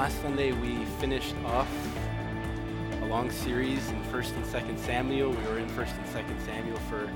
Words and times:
Last 0.00 0.22
Sunday, 0.22 0.52
we 0.52 0.82
finished 0.98 1.34
off 1.44 1.68
a 3.02 3.04
long 3.04 3.30
series 3.30 3.86
in 3.90 4.02
1st 4.04 4.34
and 4.36 4.44
2nd 4.46 4.78
Samuel. 4.78 5.28
We 5.28 5.36
were 5.44 5.58
in 5.58 5.68
1st 5.68 5.94
and 5.98 6.06
2nd 6.06 6.46
Samuel 6.46 6.78
for 6.88 7.10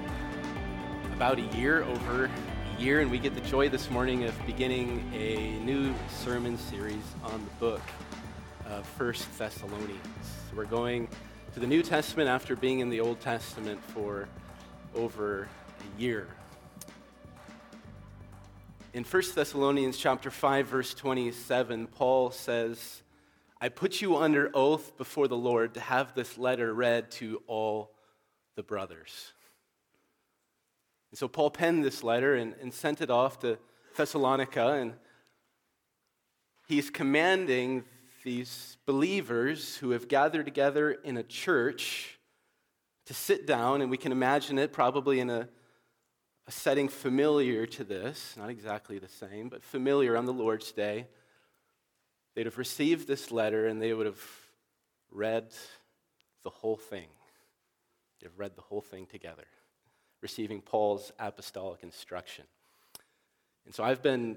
about 1.15 1.39
a 1.39 1.57
year, 1.57 1.83
over 1.85 2.27
a 2.27 2.79
year, 2.79 3.01
and 3.01 3.11
we 3.11 3.19
get 3.19 3.35
the 3.35 3.41
joy 3.41 3.71
this 3.71 3.91
morning 3.91 4.25
of 4.25 4.35
beginning 4.45 5.11
a 5.15 5.59
new 5.65 5.95
sermon 6.11 6.59
series 6.59 7.03
on 7.23 7.43
the 7.43 7.51
book 7.53 7.81
of 8.67 8.87
1st 8.99 9.35
Thessalonians. 9.39 10.01
We're 10.55 10.67
going 10.67 11.09
to 11.55 11.61
the 11.61 11.67
New 11.67 11.83
Testament 11.83 12.29
after 12.29 12.55
being 12.55 12.81
in 12.81 12.91
the 12.91 13.01
Old 13.01 13.19
Testament 13.19 13.83
for 13.83 14.29
over 14.95 15.49
a 15.81 15.99
year. 15.99 16.29
In 18.95 19.03
1 19.03 19.23
Thessalonians 19.35 19.99
chapter 19.99 20.31
5 20.31 20.69
verse 20.69 20.95
27, 20.95 21.89
Paul 21.89 22.31
says, 22.31 23.03
"I 23.61 23.69
put 23.69 24.01
you 24.01 24.17
under 24.17 24.53
oath 24.55 24.97
before 24.97 25.27
the 25.27 25.37
Lord 25.37 25.75
to 25.75 25.81
have 25.81 26.15
this 26.15 26.39
letter 26.39 26.73
read 26.73 27.11
to 27.13 27.43
all 27.49 27.97
the 28.55 28.63
brothers." 28.63 29.33
And 31.11 31.19
so 31.19 31.27
Paul 31.27 31.51
penned 31.51 31.85
this 31.85 32.05
letter 32.05 32.37
and, 32.37 32.55
and 32.61 32.73
sent 32.73 33.01
it 33.01 33.11
off 33.11 33.41
to 33.41 33.59
Thessalonica, 33.97 34.75
and 34.75 34.95
he's 36.69 36.89
commanding 36.89 37.85
these 38.23 38.77
believers 38.87 39.77
who 39.79 39.91
have 39.91 40.07
gathered 40.07 40.45
together 40.45 40.93
in 40.93 41.17
a 41.17 41.25
church 41.25 42.21
to 43.07 43.13
sit 43.13 43.45
down, 43.45 43.83
and 43.83 43.91
we 43.91 43.99
can 43.99 44.13
imagine 44.13 44.57
it 44.57 44.73
probably 44.73 45.19
in 45.19 45.31
a 45.31 45.49
a 46.47 46.53
setting 46.53 46.89
familiar 46.89 47.67
to 47.67 47.85
this, 47.85 48.35
not 48.37 48.51
exactly 48.51 48.99
the 48.99 49.09
same, 49.09 49.49
but 49.49 49.65
familiar 49.65 50.17
on 50.17 50.27
the 50.27 50.33
Lord's 50.33 50.73
Day. 50.73 51.07
They'd 52.35 52.47
have 52.47 52.59
received 52.59 53.07
this 53.07 53.31
letter 53.31 53.67
and 53.67 53.81
they 53.81 53.95
would 53.95 54.07
have 54.07 54.23
read 55.11 55.53
the 56.43 56.51
whole 56.51 56.77
thing. 56.77 57.09
They'd 58.21 58.27
have 58.27 58.39
read 58.39 58.57
the 58.57 58.63
whole 58.63 58.83
thing 58.83 59.07
together, 59.07 59.47
receiving 60.21 60.61
Paul's 60.61 61.13
apostolic 61.19 61.83
instruction. 61.83 62.45
And 63.65 63.75
so 63.75 63.83
I've 63.83 64.03
been 64.03 64.37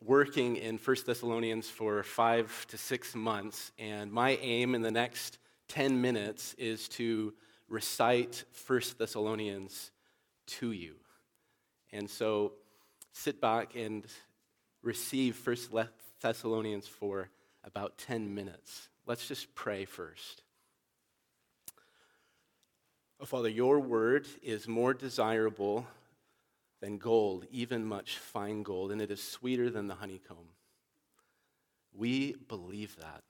working 0.00 0.56
in 0.56 0.78
1 0.78 0.96
Thessalonians 1.06 1.68
for 1.68 2.02
five 2.02 2.66
to 2.68 2.78
six 2.78 3.14
months, 3.14 3.72
and 3.78 4.10
my 4.10 4.38
aim 4.40 4.74
in 4.74 4.82
the 4.82 4.90
next 4.90 5.38
10 5.68 6.00
minutes 6.00 6.54
is 6.54 6.88
to 6.90 7.34
recite 7.68 8.44
1 8.66 8.80
Thessalonians 8.98 9.90
to 10.46 10.72
you. 10.72 10.94
And 11.94 12.10
so 12.10 12.54
sit 13.12 13.40
back 13.40 13.76
and 13.76 14.04
receive 14.82 15.36
First 15.36 15.70
Thessalonians 16.20 16.88
for 16.88 17.30
about 17.62 17.98
10 17.98 18.34
minutes. 18.34 18.88
Let's 19.06 19.28
just 19.28 19.54
pray 19.54 19.84
first. 19.84 20.42
Oh, 23.20 23.26
Father, 23.26 23.48
your 23.48 23.78
word 23.78 24.26
is 24.42 24.66
more 24.66 24.92
desirable 24.92 25.86
than 26.80 26.98
gold, 26.98 27.46
even 27.52 27.84
much 27.84 28.18
fine 28.18 28.64
gold, 28.64 28.90
and 28.90 29.00
it 29.00 29.12
is 29.12 29.22
sweeter 29.22 29.70
than 29.70 29.86
the 29.86 29.94
honeycomb. 29.94 30.48
We 31.96 32.34
believe 32.48 32.96
that. 32.96 33.22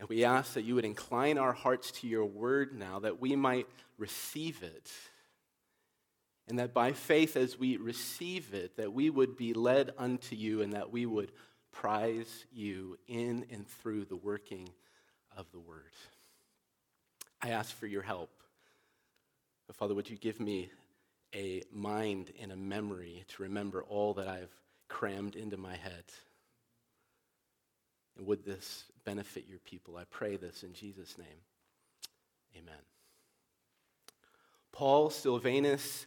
And 0.00 0.08
we 0.08 0.24
ask 0.24 0.54
that 0.54 0.62
you 0.62 0.74
would 0.74 0.86
incline 0.86 1.36
our 1.36 1.52
hearts 1.52 1.90
to 1.92 2.08
your 2.08 2.24
word 2.24 2.72
now, 2.72 2.98
that 3.00 3.20
we 3.20 3.36
might 3.36 3.66
receive 3.98 4.62
it 4.62 4.90
and 6.48 6.58
that 6.58 6.72
by 6.72 6.92
faith 6.92 7.36
as 7.36 7.58
we 7.58 7.76
receive 7.76 8.54
it 8.54 8.76
that 8.76 8.92
we 8.92 9.10
would 9.10 9.36
be 9.36 9.52
led 9.52 9.92
unto 9.98 10.36
you 10.36 10.62
and 10.62 10.72
that 10.72 10.92
we 10.92 11.06
would 11.06 11.32
prize 11.72 12.46
you 12.52 12.98
in 13.08 13.44
and 13.50 13.66
through 13.66 14.04
the 14.04 14.16
working 14.16 14.68
of 15.36 15.50
the 15.52 15.58
word. 15.58 15.82
I 17.42 17.50
ask 17.50 17.76
for 17.76 17.86
your 17.86 18.02
help. 18.02 18.30
Father 19.72 19.94
would 19.94 20.08
you 20.08 20.16
give 20.16 20.40
me 20.40 20.70
a 21.34 21.62
mind 21.72 22.30
and 22.40 22.52
a 22.52 22.56
memory 22.56 23.24
to 23.28 23.42
remember 23.42 23.82
all 23.82 24.14
that 24.14 24.28
i've 24.28 24.52
crammed 24.88 25.34
into 25.34 25.56
my 25.56 25.74
head? 25.76 26.04
And 28.16 28.26
would 28.26 28.44
this 28.44 28.84
benefit 29.04 29.44
your 29.48 29.58
people? 29.58 29.96
I 29.96 30.04
pray 30.04 30.36
this 30.36 30.62
in 30.62 30.72
jesus 30.72 31.18
name. 31.18 31.26
Amen. 32.56 32.80
Paul 34.72 35.10
silvanus 35.10 36.06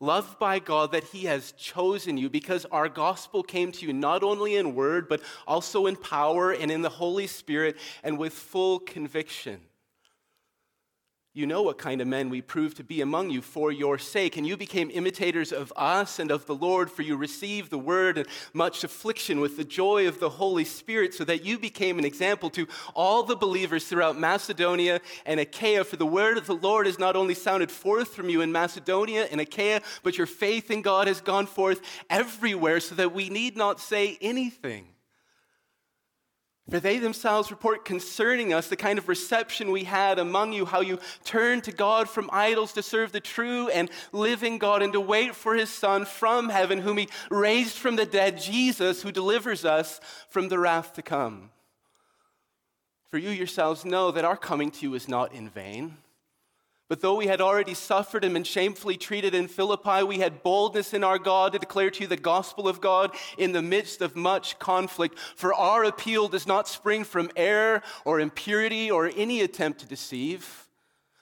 loved 0.00 0.38
by 0.38 0.58
God 0.58 0.92
that 0.92 1.04
He 1.04 1.24
has 1.24 1.52
chosen 1.52 2.16
you 2.16 2.28
because 2.28 2.64
our 2.66 2.88
gospel 2.88 3.42
came 3.42 3.72
to 3.72 3.86
you 3.86 3.92
not 3.92 4.22
only 4.22 4.56
in 4.56 4.74
word, 4.74 5.08
but 5.08 5.20
also 5.46 5.86
in 5.86 5.96
power 5.96 6.52
and 6.52 6.70
in 6.70 6.82
the 6.82 6.88
Holy 6.88 7.26
Spirit 7.26 7.76
and 8.02 8.18
with 8.18 8.32
full 8.32 8.78
conviction. 8.78 9.60
You 11.36 11.46
know 11.46 11.62
what 11.62 11.78
kind 11.78 12.00
of 12.00 12.06
men 12.06 12.30
we 12.30 12.40
proved 12.40 12.76
to 12.76 12.84
be 12.84 13.00
among 13.00 13.30
you 13.30 13.42
for 13.42 13.72
your 13.72 13.98
sake, 13.98 14.36
and 14.36 14.46
you 14.46 14.56
became 14.56 14.88
imitators 14.92 15.52
of 15.52 15.72
us 15.74 16.20
and 16.20 16.30
of 16.30 16.46
the 16.46 16.54
Lord, 16.54 16.92
for 16.92 17.02
you 17.02 17.16
received 17.16 17.72
the 17.72 17.78
word 17.78 18.18
and 18.18 18.28
much 18.52 18.84
affliction 18.84 19.40
with 19.40 19.56
the 19.56 19.64
joy 19.64 20.06
of 20.06 20.20
the 20.20 20.28
Holy 20.28 20.64
Spirit, 20.64 21.12
so 21.12 21.24
that 21.24 21.44
you 21.44 21.58
became 21.58 21.98
an 21.98 22.04
example 22.04 22.50
to 22.50 22.68
all 22.94 23.24
the 23.24 23.34
believers 23.34 23.84
throughout 23.84 24.16
Macedonia 24.16 25.00
and 25.26 25.40
Achaia. 25.40 25.82
For 25.82 25.96
the 25.96 26.06
word 26.06 26.38
of 26.38 26.46
the 26.46 26.54
Lord 26.54 26.86
has 26.86 27.00
not 27.00 27.16
only 27.16 27.34
sounded 27.34 27.72
forth 27.72 28.14
from 28.14 28.28
you 28.28 28.40
in 28.40 28.52
Macedonia 28.52 29.26
and 29.28 29.40
Achaia, 29.40 29.80
but 30.04 30.16
your 30.16 30.28
faith 30.28 30.70
in 30.70 30.82
God 30.82 31.08
has 31.08 31.20
gone 31.20 31.46
forth 31.46 31.80
everywhere, 32.08 32.78
so 32.78 32.94
that 32.94 33.12
we 33.12 33.28
need 33.28 33.56
not 33.56 33.80
say 33.80 34.18
anything. 34.20 34.93
For 36.70 36.80
they 36.80 36.98
themselves 36.98 37.50
report 37.50 37.84
concerning 37.84 38.54
us 38.54 38.68
the 38.68 38.76
kind 38.76 38.98
of 38.98 39.08
reception 39.08 39.70
we 39.70 39.84
had 39.84 40.18
among 40.18 40.54
you, 40.54 40.64
how 40.64 40.80
you 40.80 40.98
turned 41.22 41.64
to 41.64 41.72
God 41.72 42.08
from 42.08 42.30
idols 42.32 42.72
to 42.72 42.82
serve 42.82 43.12
the 43.12 43.20
true 43.20 43.68
and 43.68 43.90
living 44.12 44.56
God 44.56 44.82
and 44.82 44.92
to 44.94 45.00
wait 45.00 45.34
for 45.34 45.54
his 45.54 45.68
Son 45.68 46.06
from 46.06 46.48
heaven, 46.48 46.78
whom 46.78 46.96
he 46.96 47.08
raised 47.30 47.76
from 47.76 47.96
the 47.96 48.06
dead, 48.06 48.40
Jesus, 48.40 49.02
who 49.02 49.12
delivers 49.12 49.66
us 49.66 50.00
from 50.30 50.48
the 50.48 50.58
wrath 50.58 50.94
to 50.94 51.02
come. 51.02 51.50
For 53.10 53.18
you 53.18 53.30
yourselves 53.30 53.84
know 53.84 54.10
that 54.10 54.24
our 54.24 54.36
coming 54.36 54.70
to 54.70 54.86
you 54.86 54.94
is 54.94 55.06
not 55.06 55.34
in 55.34 55.50
vain. 55.50 55.98
But 56.86 57.00
though 57.00 57.14
we 57.14 57.26
had 57.26 57.40
already 57.40 57.72
suffered 57.72 58.24
and 58.24 58.34
been 58.34 58.44
shamefully 58.44 58.98
treated 58.98 59.34
in 59.34 59.48
Philippi, 59.48 60.02
we 60.02 60.18
had 60.18 60.42
boldness 60.42 60.92
in 60.92 61.02
our 61.02 61.18
God 61.18 61.52
to 61.52 61.58
declare 61.58 61.90
to 61.90 62.02
you 62.02 62.06
the 62.06 62.16
gospel 62.16 62.68
of 62.68 62.82
God 62.82 63.14
in 63.38 63.52
the 63.52 63.62
midst 63.62 64.02
of 64.02 64.14
much 64.14 64.58
conflict. 64.58 65.18
For 65.18 65.54
our 65.54 65.84
appeal 65.84 66.28
does 66.28 66.46
not 66.46 66.68
spring 66.68 67.04
from 67.04 67.30
error 67.36 67.82
or 68.04 68.20
impurity 68.20 68.90
or 68.90 69.10
any 69.16 69.40
attempt 69.40 69.80
to 69.80 69.86
deceive. 69.86 70.68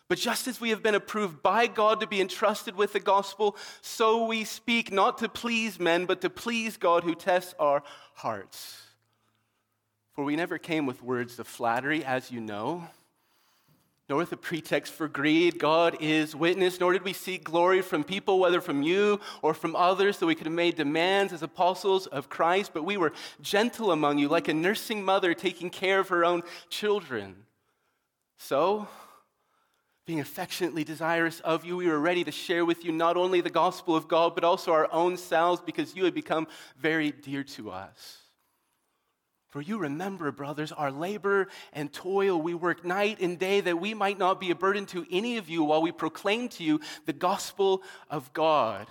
But 0.09 0.19
just 0.19 0.49
as 0.49 0.61
we 0.61 0.71
have 0.71 0.83
been 0.83 0.97
approved 0.97 1.43
by 1.45 1.69
God 1.69 2.01
to 2.01 2.09
be 2.09 2.21
entrusted 2.21 2.75
with 2.75 2.93
the 2.93 3.01
gospel, 3.01 3.57
so 3.81 4.27
we 4.27 4.43
speak 4.43 4.93
not 4.93 5.19
to 5.19 5.29
please 5.29 5.79
men, 5.79 6.07
but 6.07 6.21
to 6.23 6.29
please 6.29 6.77
God 6.77 7.05
who 7.05 7.15
tests 7.15 7.55
our 7.61 7.85
hearts. 8.15 8.83
For 10.15 10.25
we 10.25 10.37
never 10.37 10.59
came 10.59 10.87
with 10.87 11.03
words 11.03 11.39
of 11.39 11.47
flattery, 11.47 12.05
as 12.05 12.33
you 12.33 12.41
know 12.41 12.89
nor 14.09 14.19
with 14.19 14.33
a 14.33 14.37
pretext 14.37 14.93
for 14.93 15.09
greed. 15.09 15.59
God 15.59 15.97
is 16.01 16.35
witness, 16.35 16.81
nor 16.81 16.93
did 16.93 17.03
we 17.03 17.13
seek 17.13 17.45
glory 17.45 17.83
from 17.83 18.05
people, 18.05 18.41
whether 18.41 18.61
from 18.61 18.83
you 18.83 19.21
or 19.43 19.55
from 19.55 19.77
others, 19.77 20.19
that 20.19 20.27
we 20.27 20.35
could 20.35 20.47
have 20.47 20.55
made 20.55 20.77
demands 20.77 21.33
as 21.33 21.43
apostles 21.43 22.07
of 22.09 22.29
Christ, 22.29 22.73
but 22.75 22.85
we 22.85 22.97
were 22.97 23.13
gentle 23.41 23.93
among 23.93 24.19
you, 24.19 24.29
like 24.29 24.49
a 24.49 24.55
nursing 24.55 25.05
mother 25.05 25.35
taking 25.35 25.71
care 25.71 26.01
of 26.01 26.09
her 26.09 26.25
own 26.25 26.43
children. 26.69 27.45
So, 28.39 28.89
being 30.05 30.19
affectionately 30.19 30.83
desirous 30.83 31.39
of 31.41 31.65
you, 31.65 31.77
we 31.77 31.87
were 31.87 32.01
ready 32.01 32.25
to 32.25 32.33
share 32.33 32.65
with 32.65 32.85
you 32.85 32.91
not 32.91 33.17
only 33.17 33.41
the 33.41 33.51
gospel 33.51 33.95
of 33.95 34.09
God, 34.09 34.35
but 34.35 34.43
also 34.43 34.73
our 34.73 34.93
own 34.93 35.17
selves, 35.17 35.63
because 35.65 35.95
you 35.95 36.05
had 36.05 36.13
become 36.13 36.49
very 36.77 37.13
dear 37.13 37.45
to 37.45 37.71
us. 37.71 38.22
For 39.53 39.61
you 39.61 39.77
remember, 39.77 40.33
brothers, 40.33 40.73
our 40.73 40.91
labor 40.91 41.47
and 41.75 41.93
toil. 41.93 42.41
We 42.41 42.55
work 42.55 42.87
night 42.87 43.21
and 43.21 43.39
day 43.39 43.61
that 43.61 43.79
we 43.79 43.93
might 43.93 44.19
not 44.19 44.41
be 44.41 44.51
a 44.51 44.55
burden 44.55 44.87
to 44.87 45.05
any 45.11 45.37
of 45.37 45.51
you 45.51 45.63
while 45.63 45.83
we 45.83 45.93
proclaim 45.93 46.49
to 46.51 46.65
you 46.65 46.81
the 47.05 47.13
gospel 47.13 47.83
of 48.09 48.33
God. 48.33 48.87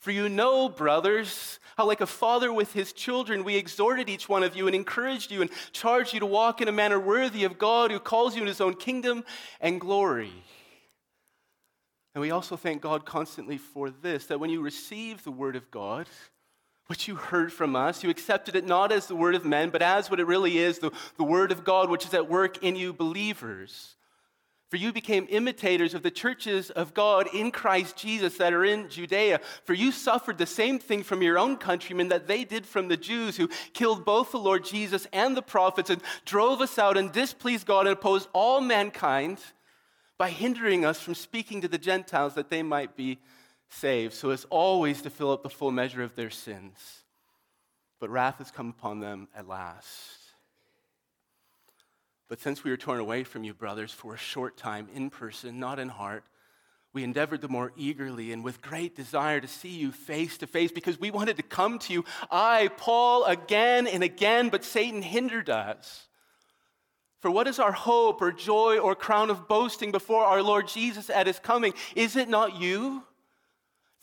For 0.00 0.10
you 0.10 0.28
know, 0.28 0.68
brothers, 0.68 1.58
how 1.78 1.86
like 1.86 2.02
a 2.02 2.06
father 2.06 2.52
with 2.52 2.74
his 2.74 2.92
children, 2.92 3.42
we 3.42 3.56
exhorted 3.56 4.10
each 4.10 4.28
one 4.28 4.42
of 4.42 4.54
you 4.54 4.66
and 4.66 4.76
encouraged 4.76 5.32
you 5.32 5.40
and 5.40 5.50
charged 5.72 6.12
you 6.12 6.20
to 6.20 6.26
walk 6.26 6.60
in 6.60 6.68
a 6.68 6.72
manner 6.72 7.00
worthy 7.00 7.44
of 7.44 7.56
God 7.56 7.90
who 7.90 7.98
calls 7.98 8.36
you 8.36 8.42
in 8.42 8.48
his 8.48 8.60
own 8.60 8.74
kingdom 8.74 9.24
and 9.62 9.80
glory. 9.80 10.44
And 12.14 12.20
we 12.20 12.32
also 12.32 12.54
thank 12.54 12.82
God 12.82 13.06
constantly 13.06 13.56
for 13.56 13.88
this 13.88 14.26
that 14.26 14.38
when 14.38 14.50
you 14.50 14.60
receive 14.60 15.24
the 15.24 15.30
Word 15.30 15.56
of 15.56 15.70
God, 15.70 16.06
what 16.86 17.08
you 17.08 17.16
heard 17.16 17.52
from 17.52 17.74
us, 17.74 18.02
you 18.02 18.10
accepted 18.10 18.54
it 18.54 18.66
not 18.66 18.92
as 18.92 19.06
the 19.06 19.16
Word 19.16 19.34
of 19.34 19.44
men, 19.44 19.70
but 19.70 19.82
as 19.82 20.10
what 20.10 20.20
it 20.20 20.26
really 20.26 20.58
is 20.58 20.78
the, 20.78 20.92
the 21.16 21.24
Word 21.24 21.50
of 21.50 21.64
God, 21.64 21.88
which 21.88 22.04
is 22.04 22.12
at 22.12 22.28
work 22.28 22.62
in 22.62 22.76
you 22.76 22.92
believers. 22.92 23.94
For 24.68 24.76
you 24.76 24.92
became 24.92 25.26
imitators 25.30 25.94
of 25.94 26.02
the 26.02 26.10
churches 26.10 26.70
of 26.70 26.94
God 26.94 27.28
in 27.32 27.52
Christ 27.52 27.96
Jesus 27.96 28.36
that 28.38 28.52
are 28.52 28.64
in 28.64 28.88
Judea. 28.88 29.40
For 29.62 29.72
you 29.72 29.92
suffered 29.92 30.36
the 30.36 30.46
same 30.46 30.78
thing 30.78 31.04
from 31.04 31.22
your 31.22 31.38
own 31.38 31.56
countrymen 31.58 32.08
that 32.08 32.26
they 32.26 32.44
did 32.44 32.66
from 32.66 32.88
the 32.88 32.96
Jews, 32.96 33.36
who 33.36 33.48
killed 33.72 34.04
both 34.04 34.32
the 34.32 34.38
Lord 34.38 34.64
Jesus 34.64 35.06
and 35.12 35.36
the 35.36 35.42
prophets 35.42 35.90
and 35.90 36.02
drove 36.24 36.60
us 36.60 36.76
out 36.76 36.96
and 36.96 37.12
displeased 37.12 37.66
God 37.66 37.86
and 37.86 37.92
opposed 37.92 38.28
all 38.32 38.60
mankind 38.60 39.38
by 40.18 40.30
hindering 40.30 40.84
us 40.84 41.00
from 41.00 41.14
speaking 41.14 41.60
to 41.60 41.68
the 41.68 41.78
Gentiles 41.78 42.34
that 42.34 42.50
they 42.50 42.62
might 42.62 42.96
be 42.96 43.18
saved, 43.74 44.14
so 44.14 44.30
as 44.30 44.44
always 44.50 45.02
to 45.02 45.10
fill 45.10 45.32
up 45.32 45.42
the 45.42 45.50
full 45.50 45.70
measure 45.70 46.02
of 46.02 46.14
their 46.14 46.30
sins. 46.30 47.02
But 48.00 48.10
wrath 48.10 48.38
has 48.38 48.50
come 48.50 48.68
upon 48.68 49.00
them 49.00 49.28
at 49.36 49.48
last. 49.48 50.18
But 52.28 52.40
since 52.40 52.64
we 52.64 52.70
were 52.70 52.76
torn 52.76 53.00
away 53.00 53.24
from 53.24 53.44
you, 53.44 53.54
brothers, 53.54 53.92
for 53.92 54.14
a 54.14 54.18
short 54.18 54.56
time 54.56 54.88
in 54.94 55.10
person, 55.10 55.60
not 55.60 55.78
in 55.78 55.88
heart, 55.88 56.24
we 56.92 57.04
endeavored 57.04 57.40
the 57.40 57.48
more 57.48 57.72
eagerly 57.76 58.32
and 58.32 58.44
with 58.44 58.62
great 58.62 58.94
desire 58.94 59.40
to 59.40 59.48
see 59.48 59.68
you 59.68 59.90
face 59.90 60.38
to 60.38 60.46
face 60.46 60.70
because 60.70 60.98
we 60.98 61.10
wanted 61.10 61.36
to 61.36 61.42
come 61.42 61.78
to 61.80 61.92
you, 61.92 62.04
I, 62.30 62.70
Paul, 62.76 63.24
again 63.24 63.86
and 63.86 64.02
again, 64.02 64.48
but 64.48 64.64
Satan 64.64 65.02
hindered 65.02 65.50
us. 65.50 66.06
For 67.18 67.30
what 67.30 67.48
is 67.48 67.58
our 67.58 67.72
hope 67.72 68.22
or 68.22 68.30
joy 68.30 68.78
or 68.78 68.94
crown 68.94 69.30
of 69.30 69.48
boasting 69.48 69.90
before 69.90 70.24
our 70.24 70.42
Lord 70.42 70.68
Jesus 70.68 71.10
at 71.10 71.26
his 71.26 71.38
coming? 71.38 71.72
Is 71.96 72.16
it 72.16 72.28
not 72.28 72.60
you? 72.60 73.02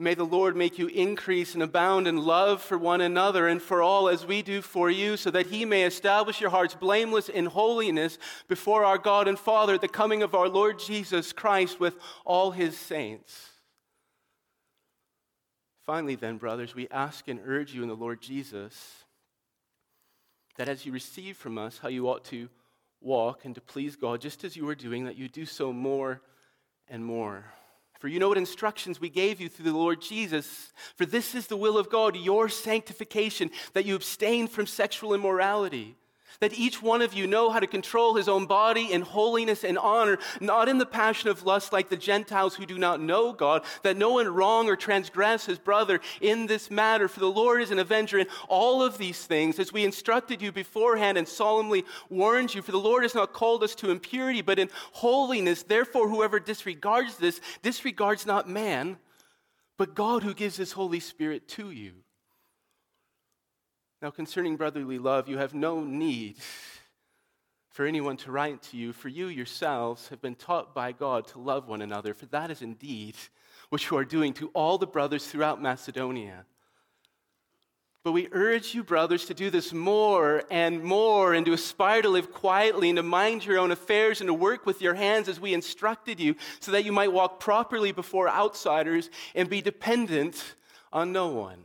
May 0.00 0.14
the 0.14 0.24
Lord 0.24 0.56
make 0.56 0.78
you 0.78 0.86
increase 0.86 1.52
and 1.52 1.62
abound 1.62 2.08
in 2.08 2.16
love 2.16 2.62
for 2.62 2.78
one 2.78 3.02
another 3.02 3.46
and 3.46 3.60
for 3.60 3.82
all 3.82 4.08
as 4.08 4.24
we 4.24 4.40
do 4.40 4.62
for 4.62 4.90
you, 4.90 5.18
so 5.18 5.30
that 5.30 5.48
he 5.48 5.66
may 5.66 5.84
establish 5.84 6.40
your 6.40 6.48
hearts 6.48 6.74
blameless 6.74 7.28
in 7.28 7.44
holiness 7.44 8.16
before 8.48 8.82
our 8.82 8.96
God 8.96 9.28
and 9.28 9.38
Father 9.38 9.74
at 9.74 9.82
the 9.82 9.88
coming 9.88 10.22
of 10.22 10.34
our 10.34 10.48
Lord 10.48 10.78
Jesus 10.78 11.34
Christ 11.34 11.78
with 11.78 11.96
all 12.24 12.50
his 12.50 12.78
saints. 12.78 13.50
Finally, 15.84 16.14
then, 16.14 16.38
brothers, 16.38 16.74
we 16.74 16.88
ask 16.88 17.28
and 17.28 17.38
urge 17.44 17.74
you 17.74 17.82
in 17.82 17.88
the 17.90 17.94
Lord 17.94 18.22
Jesus 18.22 19.04
that 20.56 20.70
as 20.70 20.86
you 20.86 20.92
receive 20.92 21.36
from 21.36 21.58
us 21.58 21.76
how 21.76 21.88
you 21.88 22.08
ought 22.08 22.24
to 22.24 22.48
walk 23.02 23.44
and 23.44 23.54
to 23.54 23.60
please 23.60 23.96
God, 23.96 24.22
just 24.22 24.44
as 24.44 24.56
you 24.56 24.66
are 24.66 24.74
doing, 24.74 25.04
that 25.04 25.18
you 25.18 25.28
do 25.28 25.44
so 25.44 25.74
more 25.74 26.22
and 26.88 27.04
more. 27.04 27.44
For 28.00 28.08
you 28.08 28.18
know 28.18 28.30
what 28.30 28.38
instructions 28.38 28.98
we 28.98 29.10
gave 29.10 29.40
you 29.40 29.48
through 29.48 29.66
the 29.66 29.76
Lord 29.76 30.00
Jesus. 30.00 30.72
For 30.96 31.04
this 31.04 31.34
is 31.34 31.46
the 31.46 31.56
will 31.56 31.76
of 31.76 31.90
God, 31.90 32.16
your 32.16 32.48
sanctification, 32.48 33.50
that 33.74 33.84
you 33.84 33.94
abstain 33.94 34.48
from 34.48 34.66
sexual 34.66 35.14
immorality 35.14 35.96
that 36.38 36.58
each 36.58 36.80
one 36.80 37.02
of 37.02 37.12
you 37.12 37.26
know 37.26 37.50
how 37.50 37.60
to 37.60 37.66
control 37.66 38.14
his 38.14 38.28
own 38.28 38.46
body 38.46 38.92
in 38.92 39.02
holiness 39.02 39.64
and 39.64 39.76
honor, 39.76 40.18
not 40.40 40.68
in 40.68 40.78
the 40.78 40.86
passion 40.86 41.28
of 41.28 41.44
lust 41.44 41.72
like 41.72 41.88
the 41.88 41.96
Gentiles 41.96 42.54
who 42.54 42.64
do 42.64 42.78
not 42.78 43.00
know 43.00 43.32
God, 43.32 43.64
that 43.82 43.96
no 43.96 44.12
one 44.12 44.28
wrong 44.28 44.68
or 44.68 44.76
transgress 44.76 45.46
his 45.46 45.58
brother 45.58 46.00
in 46.20 46.46
this 46.46 46.70
matter. 46.70 47.08
For 47.08 47.20
the 47.20 47.26
Lord 47.26 47.62
is 47.62 47.70
an 47.70 47.78
avenger 47.78 48.18
in 48.18 48.26
all 48.48 48.82
of 48.82 48.98
these 48.98 49.24
things, 49.26 49.58
as 49.58 49.72
we 49.72 49.84
instructed 49.84 50.40
you 50.40 50.52
beforehand 50.52 51.18
and 51.18 51.26
solemnly 51.26 51.84
warned 52.08 52.54
you. 52.54 52.62
For 52.62 52.72
the 52.72 52.78
Lord 52.78 53.02
has 53.02 53.14
not 53.14 53.32
called 53.32 53.62
us 53.62 53.74
to 53.76 53.90
impurity, 53.90 54.42
but 54.42 54.58
in 54.58 54.70
holiness. 54.92 55.62
Therefore, 55.62 56.08
whoever 56.08 56.40
disregards 56.40 57.16
this 57.16 57.40
disregards 57.62 58.26
not 58.26 58.48
man, 58.48 58.98
but 59.76 59.94
God 59.94 60.22
who 60.22 60.34
gives 60.34 60.56
his 60.56 60.72
Holy 60.72 61.00
Spirit 61.00 61.48
to 61.48 61.70
you. 61.70 61.94
Now, 64.02 64.10
concerning 64.10 64.56
brotherly 64.56 64.98
love, 64.98 65.28
you 65.28 65.36
have 65.36 65.52
no 65.52 65.82
need 65.82 66.36
for 67.68 67.84
anyone 67.84 68.16
to 68.18 68.32
write 68.32 68.62
to 68.62 68.76
you, 68.76 68.94
for 68.94 69.08
you 69.08 69.26
yourselves 69.26 70.08
have 70.08 70.22
been 70.22 70.34
taught 70.34 70.74
by 70.74 70.92
God 70.92 71.26
to 71.28 71.38
love 71.38 71.68
one 71.68 71.82
another, 71.82 72.14
for 72.14 72.26
that 72.26 72.50
is 72.50 72.62
indeed 72.62 73.14
what 73.68 73.90
you 73.90 73.96
are 73.98 74.04
doing 74.04 74.32
to 74.34 74.48
all 74.54 74.78
the 74.78 74.86
brothers 74.86 75.26
throughout 75.26 75.60
Macedonia. 75.60 76.46
But 78.02 78.12
we 78.12 78.28
urge 78.32 78.74
you, 78.74 78.82
brothers, 78.82 79.26
to 79.26 79.34
do 79.34 79.50
this 79.50 79.74
more 79.74 80.42
and 80.50 80.82
more, 80.82 81.34
and 81.34 81.44
to 81.44 81.52
aspire 81.52 82.00
to 82.00 82.08
live 82.08 82.32
quietly, 82.32 82.88
and 82.88 82.96
to 82.96 83.02
mind 83.02 83.44
your 83.44 83.58
own 83.58 83.70
affairs, 83.70 84.22
and 84.22 84.28
to 84.28 84.34
work 84.34 84.64
with 84.64 84.80
your 84.80 84.94
hands 84.94 85.28
as 85.28 85.38
we 85.38 85.52
instructed 85.52 86.18
you, 86.18 86.34
so 86.60 86.72
that 86.72 86.86
you 86.86 86.92
might 86.92 87.12
walk 87.12 87.38
properly 87.38 87.92
before 87.92 88.30
outsiders 88.30 89.10
and 89.34 89.50
be 89.50 89.60
dependent 89.60 90.54
on 90.90 91.12
no 91.12 91.28
one. 91.28 91.64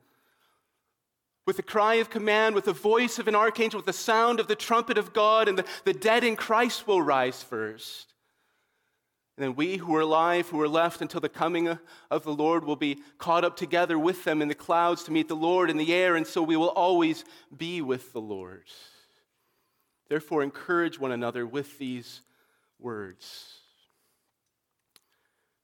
with 1.45 1.57
the 1.57 1.63
cry 1.63 1.95
of 1.95 2.09
command, 2.09 2.55
with 2.55 2.65
the 2.65 2.73
voice 2.73 3.19
of 3.19 3.27
an 3.27 3.35
archangel, 3.35 3.79
with 3.79 3.85
the 3.85 3.93
sound 3.93 4.39
of 4.39 4.47
the 4.47 4.55
trumpet 4.55 4.97
of 4.97 5.13
God, 5.13 5.47
and 5.47 5.57
the, 5.57 5.65
the 5.85 5.93
dead 5.93 6.23
in 6.23 6.35
Christ 6.35 6.87
will 6.87 7.01
rise 7.01 7.41
first. 7.41 8.13
And 9.37 9.43
then 9.43 9.55
we 9.55 9.77
who 9.77 9.95
are 9.95 10.01
alive, 10.01 10.49
who 10.49 10.61
are 10.61 10.67
left 10.67 11.01
until 11.01 11.21
the 11.21 11.29
coming 11.29 11.77
of 12.11 12.23
the 12.23 12.33
Lord, 12.33 12.63
will 12.63 12.75
be 12.75 12.99
caught 13.17 13.43
up 13.43 13.57
together 13.57 13.97
with 13.97 14.23
them 14.23 14.41
in 14.41 14.49
the 14.49 14.55
clouds 14.55 15.03
to 15.05 15.11
meet 15.11 15.27
the 15.27 15.35
Lord 15.35 15.69
in 15.69 15.77
the 15.77 15.93
air, 15.93 16.15
and 16.15 16.27
so 16.27 16.43
we 16.43 16.57
will 16.57 16.69
always 16.69 17.25
be 17.55 17.81
with 17.81 18.13
the 18.13 18.21
Lord. 18.21 18.65
Therefore, 20.09 20.43
encourage 20.43 20.99
one 20.99 21.11
another 21.11 21.47
with 21.47 21.79
these 21.79 22.21
words. 22.77 23.55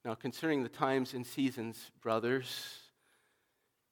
Now, 0.06 0.16
concerning 0.16 0.64
the 0.64 0.70
times 0.70 1.14
and 1.14 1.28
seasons, 1.28 1.92
brothers, 2.02 2.80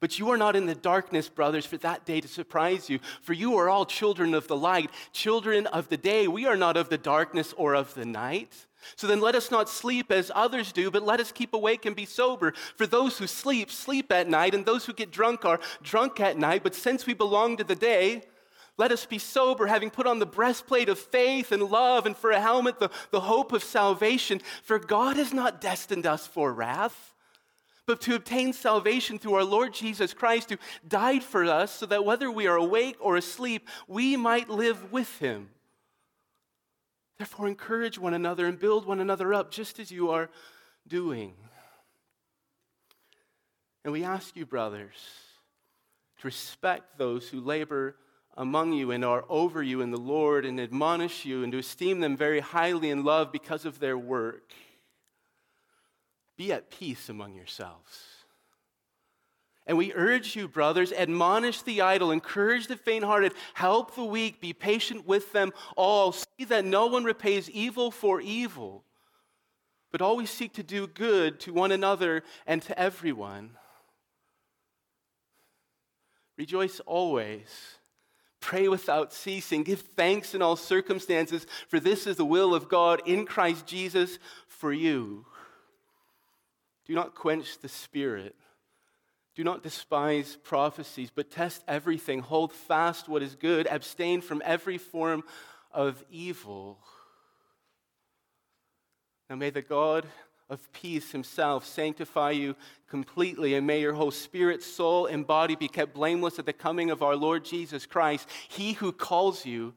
But 0.00 0.18
you 0.18 0.30
are 0.30 0.36
not 0.36 0.56
in 0.56 0.66
the 0.66 0.74
darkness, 0.74 1.28
brothers, 1.28 1.66
for 1.66 1.76
that 1.78 2.04
day 2.04 2.20
to 2.20 2.28
surprise 2.28 2.90
you. 2.90 2.98
For 3.22 3.32
you 3.32 3.56
are 3.56 3.68
all 3.68 3.86
children 3.86 4.34
of 4.34 4.48
the 4.48 4.56
light, 4.56 4.90
children 5.12 5.66
of 5.66 5.88
the 5.88 5.96
day. 5.96 6.28
We 6.28 6.46
are 6.46 6.56
not 6.56 6.76
of 6.76 6.88
the 6.88 6.98
darkness 6.98 7.54
or 7.56 7.74
of 7.74 7.94
the 7.94 8.04
night. 8.04 8.66
So 8.94 9.06
then 9.06 9.20
let 9.20 9.34
us 9.34 9.50
not 9.50 9.68
sleep 9.68 10.12
as 10.12 10.30
others 10.34 10.70
do, 10.70 10.90
but 10.90 11.02
let 11.02 11.20
us 11.20 11.32
keep 11.32 11.54
awake 11.54 11.86
and 11.86 11.96
be 11.96 12.04
sober. 12.04 12.52
For 12.76 12.86
those 12.86 13.18
who 13.18 13.26
sleep, 13.26 13.70
sleep 13.70 14.12
at 14.12 14.28
night, 14.28 14.54
and 14.54 14.64
those 14.64 14.84
who 14.84 14.92
get 14.92 15.10
drunk 15.10 15.44
are 15.44 15.60
drunk 15.82 16.20
at 16.20 16.38
night. 16.38 16.62
But 16.62 16.74
since 16.74 17.06
we 17.06 17.14
belong 17.14 17.56
to 17.56 17.64
the 17.64 17.74
day, 17.74 18.22
let 18.78 18.92
us 18.92 19.06
be 19.06 19.18
sober, 19.18 19.66
having 19.66 19.90
put 19.90 20.06
on 20.06 20.18
the 20.18 20.26
breastplate 20.26 20.88
of 20.88 20.98
faith 20.98 21.50
and 21.50 21.62
love, 21.62 22.06
and 22.06 22.16
for 22.16 22.30
a 22.30 22.40
helmet, 22.40 22.78
the, 22.78 22.90
the 23.10 23.20
hope 23.20 23.52
of 23.52 23.64
salvation. 23.64 24.40
For 24.62 24.78
God 24.78 25.16
has 25.16 25.32
not 25.32 25.60
destined 25.60 26.06
us 26.06 26.26
for 26.26 26.52
wrath, 26.52 27.14
but 27.86 28.00
to 28.02 28.16
obtain 28.16 28.52
salvation 28.52 29.18
through 29.18 29.34
our 29.34 29.44
Lord 29.44 29.72
Jesus 29.72 30.12
Christ, 30.12 30.50
who 30.50 30.56
died 30.86 31.22
for 31.22 31.44
us, 31.44 31.72
so 31.72 31.86
that 31.86 32.04
whether 32.04 32.30
we 32.30 32.46
are 32.46 32.56
awake 32.56 32.96
or 33.00 33.16
asleep, 33.16 33.68
we 33.86 34.16
might 34.16 34.50
live 34.50 34.92
with 34.92 35.18
him. 35.18 35.50
Therefore, 37.18 37.48
encourage 37.48 37.98
one 37.98 38.12
another 38.12 38.46
and 38.46 38.58
build 38.58 38.86
one 38.86 39.00
another 39.00 39.32
up, 39.32 39.50
just 39.50 39.78
as 39.78 39.90
you 39.90 40.10
are 40.10 40.28
doing. 40.86 41.34
And 43.84 43.92
we 43.92 44.04
ask 44.04 44.36
you, 44.36 44.44
brothers, 44.44 44.96
to 46.18 46.26
respect 46.26 46.98
those 46.98 47.28
who 47.28 47.40
labor 47.40 47.96
among 48.36 48.72
you 48.72 48.90
and 48.90 49.04
are 49.04 49.24
over 49.28 49.62
you 49.62 49.80
in 49.80 49.92
the 49.92 49.96
Lord 49.96 50.44
and 50.44 50.60
admonish 50.60 51.24
you 51.24 51.42
and 51.42 51.52
to 51.52 51.58
esteem 51.58 52.00
them 52.00 52.16
very 52.16 52.40
highly 52.40 52.90
in 52.90 53.04
love 53.04 53.32
because 53.32 53.64
of 53.64 53.78
their 53.78 53.96
work. 53.96 54.52
Be 56.36 56.52
at 56.52 56.70
peace 56.70 57.08
among 57.08 57.34
yourselves. 57.34 58.16
And 59.66 59.76
we 59.76 59.92
urge 59.94 60.36
you, 60.36 60.46
brothers, 60.46 60.92
admonish 60.92 61.62
the 61.62 61.80
idle, 61.80 62.12
encourage 62.12 62.68
the 62.68 62.76
faint 62.76 63.04
hearted, 63.04 63.32
help 63.54 63.96
the 63.96 64.04
weak, 64.04 64.40
be 64.40 64.52
patient 64.52 65.06
with 65.06 65.32
them 65.32 65.52
all. 65.76 66.12
See 66.12 66.44
that 66.48 66.64
no 66.64 66.86
one 66.86 67.02
repays 67.02 67.50
evil 67.50 67.90
for 67.90 68.20
evil, 68.20 68.84
but 69.90 70.00
always 70.00 70.30
seek 70.30 70.52
to 70.54 70.62
do 70.62 70.86
good 70.86 71.40
to 71.40 71.52
one 71.52 71.72
another 71.72 72.22
and 72.46 72.62
to 72.62 72.78
everyone. 72.78 73.56
Rejoice 76.38 76.80
always. 76.86 77.48
Pray 78.40 78.68
without 78.68 79.12
ceasing. 79.12 79.64
Give 79.64 79.80
thanks 79.80 80.32
in 80.32 80.42
all 80.42 80.54
circumstances, 80.54 81.46
for 81.66 81.80
this 81.80 82.06
is 82.06 82.16
the 82.16 82.24
will 82.24 82.54
of 82.54 82.68
God 82.68 83.02
in 83.04 83.26
Christ 83.26 83.66
Jesus 83.66 84.20
for 84.46 84.72
you. 84.72 85.24
Do 86.86 86.94
not 86.94 87.14
quench 87.14 87.58
the 87.58 87.68
Spirit. 87.68 88.34
Do 89.34 89.44
not 89.44 89.62
despise 89.62 90.38
prophecies, 90.42 91.10
but 91.14 91.30
test 91.30 91.62
everything. 91.68 92.20
Hold 92.20 92.52
fast 92.52 93.08
what 93.08 93.22
is 93.22 93.34
good. 93.34 93.66
Abstain 93.66 94.22
from 94.22 94.40
every 94.44 94.78
form 94.78 95.24
of 95.72 96.02
evil. 96.10 96.78
Now 99.28 99.36
may 99.36 99.50
the 99.50 99.62
God 99.62 100.06
of 100.48 100.72
peace 100.72 101.10
himself 101.10 101.66
sanctify 101.66 102.30
you 102.30 102.54
completely, 102.88 103.54
and 103.54 103.66
may 103.66 103.80
your 103.80 103.92
whole 103.92 104.12
spirit, 104.12 104.62
soul, 104.62 105.06
and 105.06 105.26
body 105.26 105.56
be 105.56 105.68
kept 105.68 105.92
blameless 105.92 106.38
at 106.38 106.46
the 106.46 106.52
coming 106.52 106.90
of 106.90 107.02
our 107.02 107.16
Lord 107.16 107.44
Jesus 107.44 107.84
Christ. 107.84 108.28
He 108.48 108.74
who 108.74 108.92
calls 108.92 109.44
you 109.44 109.74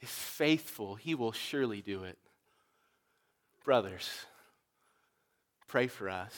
is 0.00 0.08
faithful, 0.08 0.94
he 0.94 1.14
will 1.14 1.32
surely 1.32 1.82
do 1.82 2.04
it. 2.04 2.16
Brothers, 3.64 4.08
pray 5.68 5.86
for 5.86 6.08
us. 6.08 6.32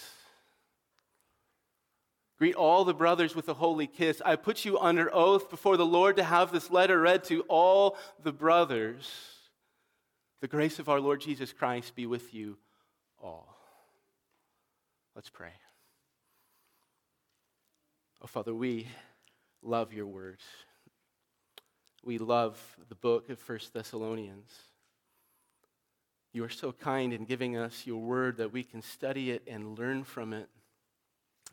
Greet 2.38 2.54
all 2.54 2.84
the 2.84 2.94
brothers 2.94 3.36
with 3.36 3.48
a 3.48 3.54
holy 3.54 3.86
kiss. 3.86 4.22
I 4.24 4.36
put 4.36 4.64
you 4.64 4.78
under 4.78 5.14
oath 5.14 5.50
before 5.50 5.76
the 5.76 5.86
Lord 5.86 6.16
to 6.16 6.24
have 6.24 6.52
this 6.52 6.70
letter 6.70 6.98
read 6.98 7.24
to 7.24 7.42
all 7.48 7.98
the 8.22 8.32
brothers. 8.32 9.10
The 10.40 10.48
grace 10.48 10.78
of 10.78 10.88
our 10.88 11.00
Lord 11.00 11.20
Jesus 11.20 11.52
Christ 11.52 11.94
be 11.94 12.06
with 12.06 12.32
you 12.32 12.56
all. 13.22 13.56
Let's 15.14 15.28
pray. 15.28 15.52
Oh, 18.22 18.26
Father, 18.26 18.54
we 18.54 18.86
love 19.62 19.92
your 19.92 20.06
words. 20.06 20.42
We 22.02 22.16
love 22.16 22.58
the 22.88 22.94
book 22.94 23.28
of 23.28 23.38
First 23.38 23.74
Thessalonians. 23.74 24.50
You 26.32 26.44
are 26.44 26.50
so 26.50 26.72
kind 26.72 27.12
in 27.12 27.24
giving 27.24 27.56
us 27.56 27.86
your 27.86 27.98
word 27.98 28.36
that 28.36 28.52
we 28.52 28.62
can 28.62 28.82
study 28.82 29.30
it 29.30 29.42
and 29.46 29.78
learn 29.78 30.04
from 30.04 30.32
it. 30.32 30.48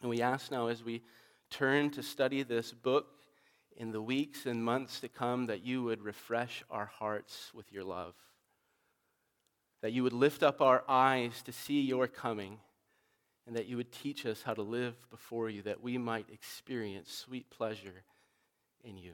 And 0.01 0.09
we 0.09 0.21
ask 0.21 0.51
now 0.51 0.67
as 0.67 0.83
we 0.83 1.01
turn 1.49 1.89
to 1.91 2.03
study 2.03 2.43
this 2.43 2.71
book 2.71 3.07
in 3.75 3.91
the 3.91 4.01
weeks 4.01 4.45
and 4.45 4.63
months 4.63 4.99
to 4.99 5.07
come 5.07 5.47
that 5.47 5.65
you 5.65 5.83
would 5.83 6.01
refresh 6.01 6.63
our 6.69 6.85
hearts 6.85 7.51
with 7.53 7.71
your 7.71 7.83
love 7.83 8.13
that 9.81 9.91
you 9.93 10.03
would 10.03 10.13
lift 10.13 10.43
up 10.43 10.61
our 10.61 10.83
eyes 10.87 11.41
to 11.43 11.51
see 11.51 11.81
your 11.81 12.07
coming, 12.07 12.59
and 13.45 13.55
that 13.55 13.67
you 13.67 13.77
would 13.77 13.91
teach 13.91 14.25
us 14.25 14.41
how 14.41 14.53
to 14.53 14.61
live 14.61 14.95
before 15.09 15.49
you, 15.49 15.61
that 15.61 15.81
we 15.81 15.97
might 15.97 16.27
experience 16.31 17.11
sweet 17.11 17.49
pleasure 17.49 18.03
in 18.83 18.97
you. 18.97 19.13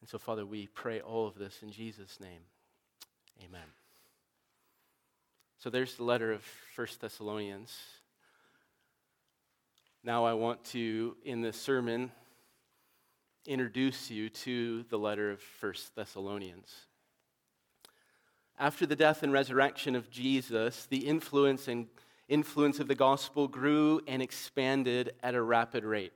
And 0.00 0.08
so, 0.08 0.18
Father, 0.18 0.44
we 0.44 0.66
pray 0.66 1.00
all 1.00 1.26
of 1.26 1.36
this 1.36 1.62
in 1.62 1.70
Jesus' 1.70 2.18
name. 2.20 2.40
Amen. 3.42 3.66
So 5.58 5.70
there's 5.70 5.94
the 5.96 6.04
letter 6.04 6.32
of 6.32 6.42
First 6.74 7.00
Thessalonians. 7.00 7.74
Now 10.02 10.24
I 10.24 10.34
want 10.34 10.62
to, 10.66 11.16
in 11.24 11.40
this 11.40 11.58
sermon, 11.58 12.10
introduce 13.46 14.10
you 14.10 14.28
to 14.28 14.84
the 14.90 14.98
letter 14.98 15.30
of 15.30 15.40
First 15.40 15.96
Thessalonians. 15.96 16.70
After 18.58 18.86
the 18.86 18.96
death 18.96 19.22
and 19.22 19.32
resurrection 19.32 19.96
of 19.96 20.10
Jesus, 20.10 20.86
the 20.86 21.06
influence 21.06 21.66
and 21.68 21.86
influence 22.28 22.78
of 22.78 22.88
the 22.88 22.94
gospel 22.94 23.48
grew 23.48 24.00
and 24.06 24.22
expanded 24.22 25.14
at 25.22 25.34
a 25.34 25.42
rapid 25.42 25.84
rate. 25.84 26.12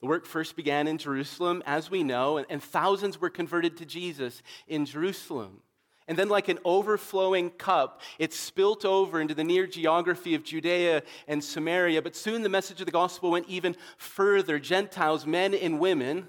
The 0.00 0.06
work 0.06 0.26
first 0.26 0.54
began 0.54 0.86
in 0.86 0.98
Jerusalem, 0.98 1.62
as 1.66 1.90
we 1.90 2.04
know, 2.04 2.36
and, 2.36 2.46
and, 2.48 2.62
thousands 2.62 3.20
were 3.20 3.30
converted 3.30 3.76
to 3.78 3.86
Jesus 3.86 4.42
in 4.68 4.84
Jerusalem. 4.84 5.60
And 6.08 6.18
then, 6.18 6.30
like 6.30 6.48
an 6.48 6.58
overflowing 6.64 7.50
cup, 7.50 8.00
it 8.18 8.32
spilt 8.32 8.86
over 8.86 9.20
into 9.20 9.34
the 9.34 9.44
near 9.44 9.66
geography 9.66 10.34
of 10.34 10.42
Judea 10.42 11.02
and 11.28 11.44
Samaria. 11.44 12.00
But 12.00 12.16
soon 12.16 12.42
the 12.42 12.48
message 12.48 12.80
of 12.80 12.86
the 12.86 12.92
gospel 12.92 13.30
went 13.30 13.46
even 13.46 13.76
further. 13.98 14.58
Gentiles, 14.58 15.26
men 15.26 15.52
and 15.52 15.78
women, 15.78 16.28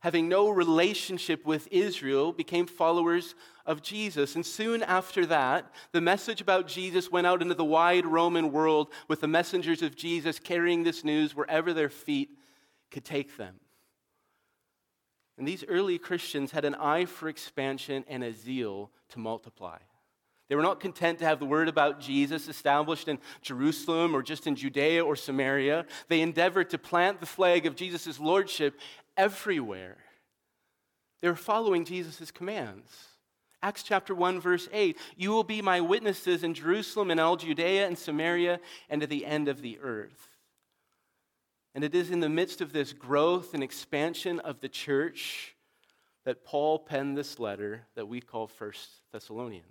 having 0.00 0.28
no 0.28 0.50
relationship 0.50 1.46
with 1.46 1.68
Israel, 1.70 2.32
became 2.32 2.66
followers 2.66 3.34
of 3.64 3.80
Jesus. 3.80 4.34
And 4.34 4.44
soon 4.44 4.82
after 4.82 5.24
that, 5.24 5.72
the 5.92 6.02
message 6.02 6.42
about 6.42 6.68
Jesus 6.68 7.10
went 7.10 7.26
out 7.26 7.40
into 7.40 7.54
the 7.54 7.64
wide 7.64 8.04
Roman 8.04 8.52
world 8.52 8.92
with 9.08 9.22
the 9.22 9.28
messengers 9.28 9.80
of 9.80 9.96
Jesus 9.96 10.38
carrying 10.38 10.82
this 10.82 11.02
news 11.02 11.34
wherever 11.34 11.72
their 11.72 11.88
feet 11.88 12.36
could 12.90 13.06
take 13.06 13.38
them. 13.38 13.54
And 15.38 15.48
these 15.48 15.64
early 15.64 15.98
Christians 15.98 16.50
had 16.50 16.64
an 16.64 16.74
eye 16.74 17.06
for 17.06 17.28
expansion 17.28 18.04
and 18.08 18.22
a 18.22 18.32
zeal 18.32 18.90
to 19.10 19.18
multiply. 19.18 19.78
They 20.48 20.56
were 20.56 20.62
not 20.62 20.80
content 20.80 21.18
to 21.20 21.24
have 21.24 21.38
the 21.38 21.46
word 21.46 21.68
about 21.68 22.00
Jesus 22.00 22.48
established 22.48 23.08
in 23.08 23.18
Jerusalem 23.40 24.14
or 24.14 24.22
just 24.22 24.46
in 24.46 24.54
Judea 24.54 25.02
or 25.02 25.16
Samaria. 25.16 25.86
They 26.08 26.20
endeavored 26.20 26.68
to 26.70 26.78
plant 26.78 27.20
the 27.20 27.26
flag 27.26 27.64
of 27.64 27.76
Jesus' 27.76 28.20
lordship 28.20 28.78
everywhere. 29.16 29.96
They 31.22 31.28
were 31.28 31.36
following 31.36 31.86
Jesus' 31.86 32.30
commands. 32.30 32.92
Acts 33.62 33.84
chapter 33.84 34.14
1, 34.14 34.40
verse 34.40 34.68
8 34.72 34.98
You 35.16 35.30
will 35.30 35.44
be 35.44 35.62
my 35.62 35.80
witnesses 35.80 36.42
in 36.42 36.52
Jerusalem 36.52 37.10
and 37.10 37.20
all 37.20 37.36
Judea 37.36 37.86
and 37.86 37.96
Samaria 37.96 38.60
and 38.90 39.00
to 39.00 39.06
the 39.06 39.24
end 39.24 39.48
of 39.48 39.62
the 39.62 39.78
earth. 39.80 40.31
And 41.74 41.84
it 41.84 41.94
is 41.94 42.10
in 42.10 42.20
the 42.20 42.28
midst 42.28 42.60
of 42.60 42.72
this 42.72 42.92
growth 42.92 43.54
and 43.54 43.62
expansion 43.62 44.40
of 44.40 44.60
the 44.60 44.68
church 44.68 45.56
that 46.24 46.44
Paul 46.44 46.78
penned 46.78 47.16
this 47.16 47.38
letter 47.38 47.82
that 47.94 48.06
we 48.06 48.20
call 48.20 48.46
First 48.46 48.88
Thessalonians. 49.12 49.66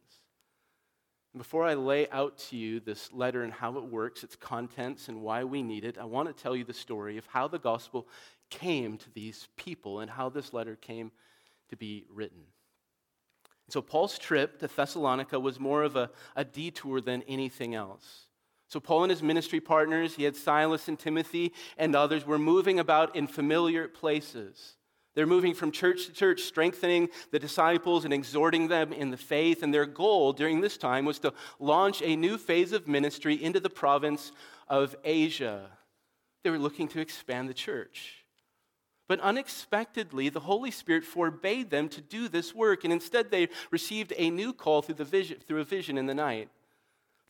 Before 1.38 1.64
I 1.64 1.76
lay 1.76 2.10
out 2.10 2.38
to 2.50 2.58
you 2.58 2.82
this 2.82 3.14
letter 3.14 3.44
and 3.44 3.54
how 3.54 3.78
it 3.78 3.86
works, 3.86 4.24
its 4.24 4.36
contents, 4.36 5.08
and 5.08 5.22
why 5.22 5.46
we 5.46 5.64
need 5.64 5.86
it, 5.86 5.98
I 5.98 6.04
want 6.04 6.28
to 6.28 6.44
tell 6.44 6.56
you 6.56 6.66
the 6.66 6.74
story 6.74 7.18
of 7.18 7.26
how 7.28 7.48
the 7.48 7.60
gospel 7.60 8.06
came 8.50 8.98
to 8.98 9.14
these 9.14 9.48
people 9.56 10.02
and 10.02 10.12
how 10.12 10.28
this 10.28 10.52
letter 10.52 10.76
came 10.76 11.12
to 11.70 11.78
be 11.78 12.06
written. 12.14 12.42
So, 13.70 13.82
Paul's 13.82 14.20
trip 14.20 14.60
to 14.60 14.68
Thessalonica 14.68 15.40
was 15.40 15.58
more 15.58 15.84
of 15.84 15.96
a, 15.96 16.10
a 16.36 16.44
detour 16.44 17.00
than 17.00 17.24
anything 17.24 17.76
else. 17.76 18.26
So, 18.72 18.80
Paul 18.80 19.04
and 19.04 19.10
his 19.10 19.22
ministry 19.22 19.60
partners, 19.60 20.16
he 20.16 20.24
had 20.24 20.38
Silas 20.38 20.88
and 20.88 20.98
Timothy 20.98 21.52
and 21.78 21.94
others, 21.94 22.26
were 22.26 22.40
moving 22.40 22.80
about 22.80 23.18
in 23.18 23.28
familiar 23.28 23.90
places. 23.90 24.78
They're 25.14 25.28
moving 25.28 25.54
from 25.54 25.74
church 25.74 26.06
to 26.06 26.14
church, 26.14 26.44
strengthening 26.44 27.10
the 27.32 27.40
disciples 27.40 28.06
and 28.06 28.14
exhorting 28.14 28.70
them 28.70 28.94
in 28.94 29.12
the 29.12 29.18
faith. 29.18 29.62
And 29.62 29.74
their 29.74 29.86
goal 29.86 30.32
during 30.32 30.62
this 30.62 30.78
time 30.78 31.04
was 31.04 31.20
to 31.20 31.34
launch 31.60 32.02
a 32.02 32.16
new 32.16 32.38
phase 32.38 32.72
of 32.72 32.88
ministry 32.88 33.34
into 33.44 33.60
the 33.60 33.70
province 33.70 34.32
of 34.70 34.96
Asia. 35.04 35.70
They 36.46 36.50
were 36.50 36.58
looking 36.58 36.88
to 36.90 37.02
expand 37.02 37.50
the 37.50 37.54
church. 37.54 38.24
But 39.10 39.20
unexpectedly, 39.20 40.30
the 40.30 40.40
Holy 40.40 40.72
Spirit 40.72 41.04
forbade 41.04 41.72
them 41.72 41.90
to 41.90 42.00
do 42.00 42.30
this 42.30 42.56
work, 42.56 42.86
and 42.86 42.94
instead 42.94 43.32
they 43.32 43.50
received 43.70 44.14
a 44.16 44.30
new 44.30 44.54
call 44.54 44.82
through, 44.82 44.96
the 44.96 45.04
vision, 45.04 45.40
through 45.46 45.60
a 45.60 45.66
vision 45.66 45.98
in 45.98 46.06
the 46.06 46.16
night. 46.16 46.48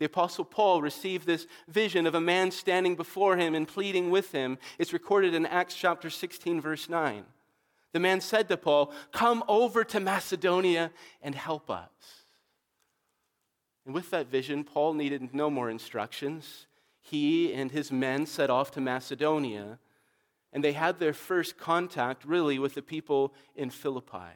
The 0.02 0.08
Apostle 0.08 0.46
Paul 0.46 0.82
received 0.82 1.28
this 1.28 1.46
vision 1.68 2.08
of 2.08 2.16
a 2.16 2.20
man 2.20 2.50
standing 2.50 2.96
before 2.96 3.38
him 3.38 3.54
and 3.54 3.68
pleading 3.68 4.10
with 4.10 4.32
him. 4.32 4.58
It's 4.80 4.94
recorded 4.94 5.36
in 5.36 5.46
Acts 5.46 5.76
chapter 5.76 6.10
16, 6.10 6.60
verse 6.60 6.90
9. 6.90 7.24
The 7.94 8.00
man 8.00 8.20
said 8.20 8.50
to 8.50 8.58
Paul, 8.58 8.92
Come 9.12 9.44
over 9.48 9.84
to 9.84 10.00
Macedonia 10.00 10.90
and 11.22 11.36
help 11.36 11.70
us. 11.70 11.92
And 13.86 13.94
with 13.94 14.10
that 14.10 14.26
vision, 14.26 14.64
Paul 14.64 14.96
needed 14.96 15.36
no 15.36 15.52
more 15.52 15.70
instructions. 15.70 16.66
He 17.00 17.54
and 17.54 17.70
his 17.70 17.92
men 17.92 18.26
set 18.26 18.50
off 18.50 18.72
to 18.72 18.82
Macedonia, 18.82 19.78
and 20.52 20.64
they 20.64 20.74
had 20.74 20.98
their 20.98 21.14
first 21.14 21.60
contact 21.60 22.26
really 22.26 22.58
with 22.58 22.74
the 22.74 22.82
people 22.82 23.36
in 23.56 23.70
Philippi. 23.70 24.34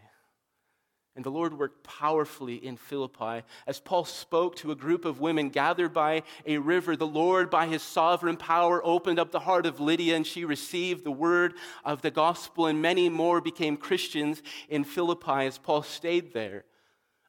And 1.15 1.23
the 1.23 1.31
Lord 1.31 1.57
worked 1.57 1.83
powerfully 1.83 2.55
in 2.55 2.75
Philippi. 2.75 3.43
As 3.65 3.79
Paul 3.79 4.03
spoke 4.03 4.57
to 4.57 4.71
a 4.71 4.75
group 4.75 5.05
of 5.05 5.21
women 5.21 5.49
gathered 5.49 5.93
by 5.93 6.23
a 6.45 6.57
river, 6.57 6.97
the 6.97 7.07
Lord, 7.07 7.49
by 7.49 7.67
his 7.67 7.81
sovereign 7.81 8.35
power, 8.35 8.85
opened 8.85 9.17
up 9.17 9.31
the 9.31 9.39
heart 9.39 9.65
of 9.65 9.79
Lydia, 9.79 10.17
and 10.17 10.27
she 10.27 10.43
received 10.43 11.05
the 11.05 11.11
word 11.11 11.53
of 11.85 12.01
the 12.01 12.11
gospel, 12.11 12.65
and 12.65 12.81
many 12.81 13.07
more 13.07 13.39
became 13.39 13.77
Christians 13.77 14.43
in 14.67 14.83
Philippi 14.83 15.45
as 15.45 15.57
Paul 15.57 15.83
stayed 15.83 16.33
there, 16.33 16.65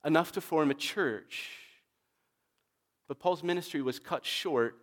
enough 0.05 0.33
to 0.33 0.40
form 0.40 0.73
a 0.73 0.75
church. 0.75 1.50
But 3.07 3.21
Paul's 3.21 3.45
ministry 3.45 3.83
was 3.83 4.00
cut 4.00 4.25
short 4.25 4.78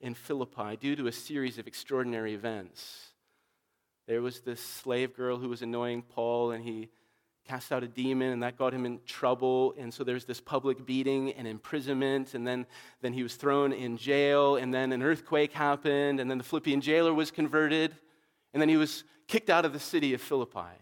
in 0.00 0.14
Philippi 0.14 0.76
due 0.76 0.94
to 0.94 1.08
a 1.08 1.12
series 1.12 1.58
of 1.58 1.66
extraordinary 1.66 2.34
events. 2.34 3.08
There 4.06 4.22
was 4.22 4.42
this 4.42 4.60
slave 4.60 5.16
girl 5.16 5.38
who 5.38 5.48
was 5.48 5.62
annoying 5.62 6.02
Paul, 6.02 6.52
and 6.52 6.62
he 6.62 6.90
cast 7.44 7.72
out 7.72 7.82
a 7.82 7.88
demon, 7.88 8.32
and 8.32 8.42
that 8.42 8.56
got 8.56 8.72
him 8.72 8.86
in 8.86 9.00
trouble. 9.06 9.74
And 9.78 9.92
so 9.92 10.04
there's 10.04 10.24
this 10.24 10.40
public 10.40 10.86
beating 10.86 11.32
and 11.32 11.46
imprisonment, 11.46 12.34
and 12.34 12.46
then, 12.46 12.66
then 13.02 13.12
he 13.12 13.22
was 13.22 13.36
thrown 13.36 13.72
in 13.72 13.96
jail, 13.96 14.56
and 14.56 14.72
then 14.72 14.92
an 14.92 15.02
earthquake 15.02 15.52
happened, 15.52 16.20
and 16.20 16.30
then 16.30 16.38
the 16.38 16.44
Philippian 16.44 16.80
jailer 16.80 17.12
was 17.12 17.30
converted, 17.30 17.94
and 18.52 18.60
then 18.60 18.68
he 18.68 18.76
was 18.76 19.04
kicked 19.28 19.50
out 19.50 19.64
of 19.64 19.72
the 19.72 19.80
city 19.80 20.14
of 20.14 20.20
Philippi. 20.20 20.78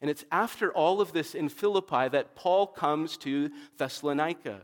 And 0.00 0.10
it's 0.10 0.24
after 0.32 0.72
all 0.72 1.00
of 1.00 1.12
this 1.12 1.34
in 1.34 1.48
Philippi 1.48 2.08
that 2.08 2.34
Paul 2.34 2.66
comes 2.66 3.16
to 3.18 3.50
Thessalonica. 3.78 4.62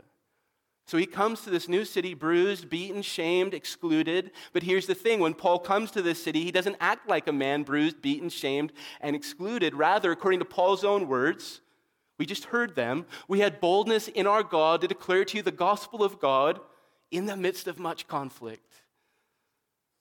So 0.89 0.97
he 0.97 1.05
comes 1.05 1.41
to 1.41 1.51
this 1.51 1.69
new 1.69 1.85
city 1.85 2.15
bruised, 2.15 2.67
beaten, 2.67 3.03
shamed, 3.03 3.53
excluded. 3.53 4.31
But 4.53 4.63
here's 4.63 4.87
the 4.87 4.95
thing 4.95 5.19
when 5.19 5.35
Paul 5.35 5.59
comes 5.59 5.91
to 5.91 6.01
this 6.01 6.23
city, 6.23 6.43
he 6.43 6.51
doesn't 6.51 6.77
act 6.79 7.07
like 7.07 7.27
a 7.27 7.31
man 7.31 7.61
bruised, 7.61 8.01
beaten, 8.01 8.27
shamed, 8.27 8.73
and 8.99 9.15
excluded. 9.15 9.75
Rather, 9.75 10.11
according 10.11 10.39
to 10.39 10.45
Paul's 10.45 10.83
own 10.83 11.07
words, 11.07 11.61
we 12.17 12.25
just 12.25 12.45
heard 12.45 12.73
them, 12.73 13.05
we 13.27 13.39
had 13.39 13.61
boldness 13.61 14.07
in 14.07 14.25
our 14.25 14.41
God 14.41 14.81
to 14.81 14.87
declare 14.87 15.23
to 15.25 15.37
you 15.37 15.43
the 15.43 15.51
gospel 15.51 16.03
of 16.03 16.19
God 16.19 16.59
in 17.11 17.27
the 17.27 17.37
midst 17.37 17.67
of 17.67 17.77
much 17.77 18.07
conflict. 18.07 18.73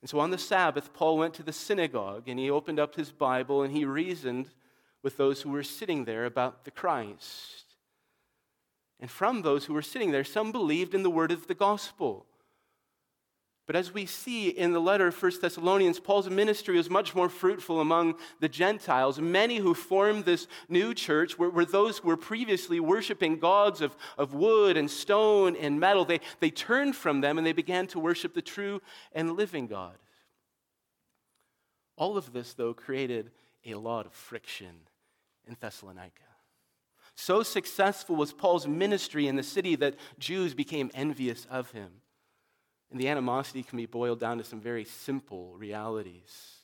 And 0.00 0.08
so 0.08 0.20
on 0.20 0.30
the 0.30 0.38
Sabbath, 0.38 0.94
Paul 0.94 1.18
went 1.18 1.34
to 1.34 1.42
the 1.42 1.52
synagogue 1.52 2.30
and 2.30 2.38
he 2.38 2.48
opened 2.48 2.80
up 2.80 2.94
his 2.94 3.12
Bible 3.12 3.62
and 3.62 3.76
he 3.76 3.84
reasoned 3.84 4.48
with 5.02 5.18
those 5.18 5.42
who 5.42 5.50
were 5.50 5.62
sitting 5.62 6.06
there 6.06 6.24
about 6.24 6.64
the 6.64 6.70
Christ. 6.70 7.67
And 9.00 9.10
from 9.10 9.42
those 9.42 9.64
who 9.64 9.74
were 9.74 9.82
sitting 9.82 10.10
there, 10.10 10.24
some 10.24 10.52
believed 10.52 10.94
in 10.94 11.02
the 11.02 11.10
word 11.10 11.30
of 11.30 11.46
the 11.46 11.54
gospel. 11.54 12.26
But 13.68 13.76
as 13.76 13.92
we 13.92 14.06
see 14.06 14.48
in 14.48 14.72
the 14.72 14.80
letter 14.80 15.08
of 15.08 15.22
1 15.22 15.32
Thessalonians, 15.42 16.00
Paul's 16.00 16.30
ministry 16.30 16.78
was 16.78 16.88
much 16.88 17.14
more 17.14 17.28
fruitful 17.28 17.82
among 17.82 18.14
the 18.40 18.48
Gentiles. 18.48 19.20
Many 19.20 19.58
who 19.58 19.74
formed 19.74 20.24
this 20.24 20.46
new 20.70 20.94
church 20.94 21.38
were, 21.38 21.50
were, 21.50 21.66
those 21.66 21.98
who 21.98 22.08
were 22.08 22.16
previously 22.16 22.80
worshiping 22.80 23.38
gods 23.38 23.82
of, 23.82 23.94
of 24.16 24.32
wood 24.32 24.78
and 24.78 24.90
stone 24.90 25.54
and 25.54 25.78
metal. 25.78 26.06
They, 26.06 26.20
they 26.40 26.48
turned 26.48 26.96
from 26.96 27.20
them 27.20 27.36
and 27.36 27.46
they 27.46 27.52
began 27.52 27.86
to 27.88 28.00
worship 28.00 28.32
the 28.32 28.40
true 28.40 28.80
and 29.12 29.36
living 29.36 29.66
God. 29.66 29.98
All 31.98 32.16
of 32.16 32.32
this, 32.32 32.54
though, 32.54 32.72
created 32.72 33.30
a 33.66 33.74
lot 33.74 34.06
of 34.06 34.14
friction 34.14 34.74
in 35.46 35.58
Thessalonica. 35.60 36.22
So 37.20 37.42
successful 37.42 38.14
was 38.14 38.32
Paul's 38.32 38.68
ministry 38.68 39.26
in 39.26 39.34
the 39.34 39.42
city 39.42 39.74
that 39.74 39.96
Jews 40.20 40.54
became 40.54 40.88
envious 40.94 41.48
of 41.50 41.72
him. 41.72 41.90
And 42.92 43.00
the 43.00 43.08
animosity 43.08 43.64
can 43.64 43.76
be 43.76 43.86
boiled 43.86 44.20
down 44.20 44.38
to 44.38 44.44
some 44.44 44.60
very 44.60 44.84
simple 44.84 45.52
realities. 45.58 46.62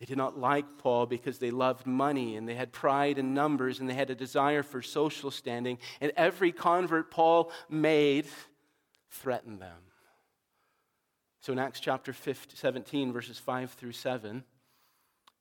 They 0.00 0.06
did 0.06 0.16
not 0.16 0.38
like 0.38 0.64
Paul 0.78 1.04
because 1.04 1.38
they 1.38 1.50
loved 1.50 1.86
money 1.86 2.36
and 2.36 2.48
they 2.48 2.54
had 2.54 2.72
pride 2.72 3.18
in 3.18 3.34
numbers 3.34 3.80
and 3.80 3.88
they 3.88 3.92
had 3.92 4.08
a 4.08 4.14
desire 4.14 4.62
for 4.62 4.80
social 4.80 5.30
standing. 5.30 5.76
And 6.00 6.10
every 6.16 6.50
convert 6.50 7.10
Paul 7.10 7.52
made 7.68 8.26
threatened 9.10 9.60
them. 9.60 9.82
So 11.42 11.52
in 11.52 11.58
Acts 11.58 11.80
chapter 11.80 12.14
15, 12.14 12.56
17, 12.56 13.12
verses 13.12 13.38
5 13.38 13.72
through 13.72 13.92
7, 13.92 14.42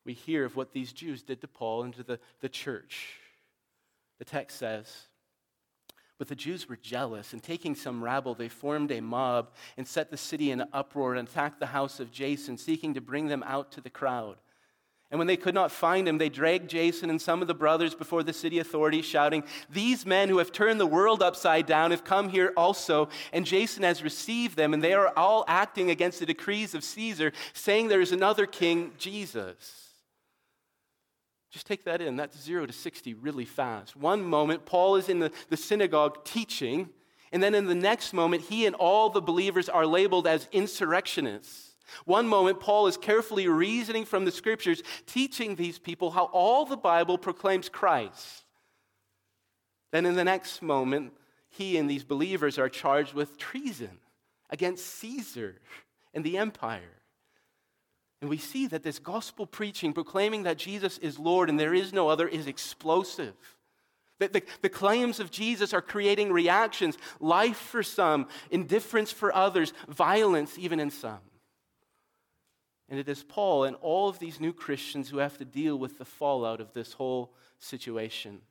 we 0.04 0.12
hear 0.12 0.44
of 0.44 0.58
what 0.58 0.74
these 0.74 0.92
Jews 0.92 1.24
did 1.24 1.40
to 1.40 1.48
Paul 1.48 1.84
and 1.84 1.94
to 1.94 2.04
the, 2.04 2.20
the 2.42 2.50
church. 2.50 3.22
The 4.20 4.26
text 4.26 4.58
says, 4.58 5.08
but 6.18 6.28
the 6.28 6.36
Jews 6.36 6.68
were 6.68 6.78
jealous, 6.78 7.34
and 7.34 7.44
taking 7.44 7.76
some 7.76 8.04
rabble, 8.04 8.34
they 8.34 8.50
formed 8.50 8.92
a 8.92 9.02
mob 9.02 9.52
and 9.78 9.88
set 9.88 10.10
the 10.10 10.18
city 10.18 10.50
in 10.50 10.64
uproar 10.74 11.14
and 11.14 11.28
attacked 11.28 11.60
the 11.60 11.68
house 11.68 12.00
of 12.00 12.12
Jason, 12.12 12.58
seeking 12.58 12.96
to 12.96 13.02
bring 13.02 13.28
them 13.28 13.44
out 13.46 13.72
to 13.74 13.82
the 13.82 13.90
crowd. 13.90 14.38
And 15.10 15.20
when 15.20 15.28
they 15.28 15.38
could 15.38 15.54
not 15.54 15.72
find 15.72 16.08
him, 16.08 16.18
they 16.18 16.28
dragged 16.28 16.70
Jason 16.70 17.10
and 17.10 17.22
some 17.22 17.42
of 17.42 17.48
the 17.48 17.54
brothers 17.54 17.96
before 17.96 18.24
the 18.24 18.34
city 18.34 18.60
authorities, 18.60 19.06
shouting, 19.06 19.44
These 19.70 20.06
men 20.06 20.28
who 20.28 20.40
have 20.40 20.52
turned 20.52 20.82
the 20.82 20.88
world 20.88 21.24
upside 21.24 21.66
down 21.66 21.92
have 21.92 22.04
come 22.04 22.28
here 22.28 22.52
also. 22.58 23.08
And 23.32 23.46
Jason 23.46 23.84
has 23.84 24.04
received 24.04 24.58
them, 24.58 24.74
and 24.74 24.84
they 24.84 24.94
are 24.94 25.14
all 25.16 25.46
acting 25.48 25.92
against 25.92 26.20
the 26.20 26.26
decrees 26.26 26.74
of 26.74 26.84
Caesar, 26.84 27.32
saying 27.54 27.88
there 27.88 28.02
is 28.02 28.12
another 28.12 28.46
king, 28.46 28.92
Jesus. 28.98 29.87
Just 31.50 31.66
take 31.66 31.86
that 31.86 32.02
in. 32.02 32.16
That's 32.16 32.40
zero 32.40 32.66
to 32.66 32.74
60 32.74 33.14
really 33.16 33.46
fast. 33.46 33.96
One 33.96 34.24
moment, 34.24 34.66
Paul 34.66 34.98
is 34.98 35.10
in 35.10 35.20
the, 35.20 35.32
the 35.50 35.58
synagogue 35.58 36.26
teaching, 36.26 36.90
and 37.32 37.42
then 37.42 37.56
in 37.56 37.66
the 37.66 37.76
next 37.76 38.14
moment, 38.14 38.44
he 38.44 38.66
and 38.66 38.76
all 38.76 39.10
the 39.10 39.22
believers 39.22 39.70
are 39.70 39.86
labeled 39.86 40.28
as 40.28 40.48
insurrectionists. 40.52 41.76
One 42.06 42.28
moment, 42.28 42.60
Paul 42.60 42.88
is 42.88 42.98
carefully 42.98 43.48
reasoning 43.48 44.06
from 44.06 44.26
the 44.26 44.32
scriptures, 44.32 44.84
teaching 45.06 45.56
these 45.56 45.80
people 45.80 46.12
how 46.12 46.26
all 46.26 46.66
the 46.66 46.78
Bible 46.78 47.18
proclaims 47.18 47.70
Christ. 47.70 48.44
Then 49.92 50.06
in 50.06 50.16
the 50.16 50.26
next 50.26 50.62
moment, 50.62 51.14
he 51.50 51.78
and 51.78 51.90
these 51.90 52.04
believers 52.04 52.60
are 52.60 52.70
charged 52.70 53.14
with 53.14 53.38
treason 53.38 54.00
against 54.50 54.86
Caesar 54.86 55.56
and 56.14 56.24
the 56.24 56.38
empire. 56.38 56.97
And 58.22 58.30
we 58.30 58.38
see 58.38 58.68
that 58.68 58.84
this 58.84 59.00
gospel 59.00 59.46
preaching, 59.46 59.94
proclaiming 59.94 60.44
that 60.44 60.58
Jesus 60.58 60.98
is 60.98 61.20
Lord 61.20 61.50
and 61.50 61.60
there 61.60 61.74
is 61.74 61.94
no 61.94 62.10
other, 62.10 62.28
is 62.28 62.48
explosive. 62.48 63.36
That 64.20 64.34
the, 64.34 64.42
the 64.64 64.70
claims 64.70 65.20
of 65.20 65.30
Jesus 65.30 65.74
are 65.74 65.82
creating 65.82 66.32
reactions 66.32 66.98
life 67.20 67.58
for 67.58 67.84
some, 67.84 68.28
indifference 68.50 69.12
for 69.12 69.36
others, 69.36 69.74
violence 69.88 70.58
even 70.58 70.80
in 70.80 70.90
some. 70.90 71.20
And 72.90 73.00
it 73.00 73.08
is 73.08 73.22
Paul 73.22 73.66
and 73.66 73.76
all 73.82 74.10
of 74.10 74.18
these 74.18 74.40
new 74.40 74.54
Christians 74.54 75.10
who 75.10 75.18
have 75.18 75.38
to 75.38 75.46
deal 75.46 75.78
with 75.78 76.00
the 76.00 76.06
fallout 76.06 76.62
of 76.62 76.74
this 76.74 76.94
whole 76.94 77.34
situation. 77.60 78.42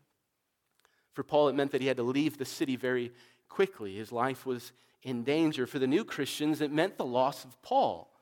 For 1.15 1.25
Paul, 1.25 1.49
it 1.49 1.55
meant 1.55 1.73
that 1.73 1.81
he 1.81 1.89
had 1.89 1.97
to 1.97 2.03
leave 2.05 2.39
the 2.39 2.45
city 2.45 2.77
very 2.77 3.11
quickly. 3.49 3.97
His 3.97 4.13
life 4.13 4.47
was 4.47 4.73
in 5.03 5.25
danger. 5.25 5.67
For 5.67 5.79
the 5.81 5.87
new 5.87 6.05
Christians, 6.05 6.61
it 6.61 6.71
meant 6.71 6.99
the 6.99 7.07
loss 7.07 7.45
of 7.45 7.61
Paul 7.63 8.13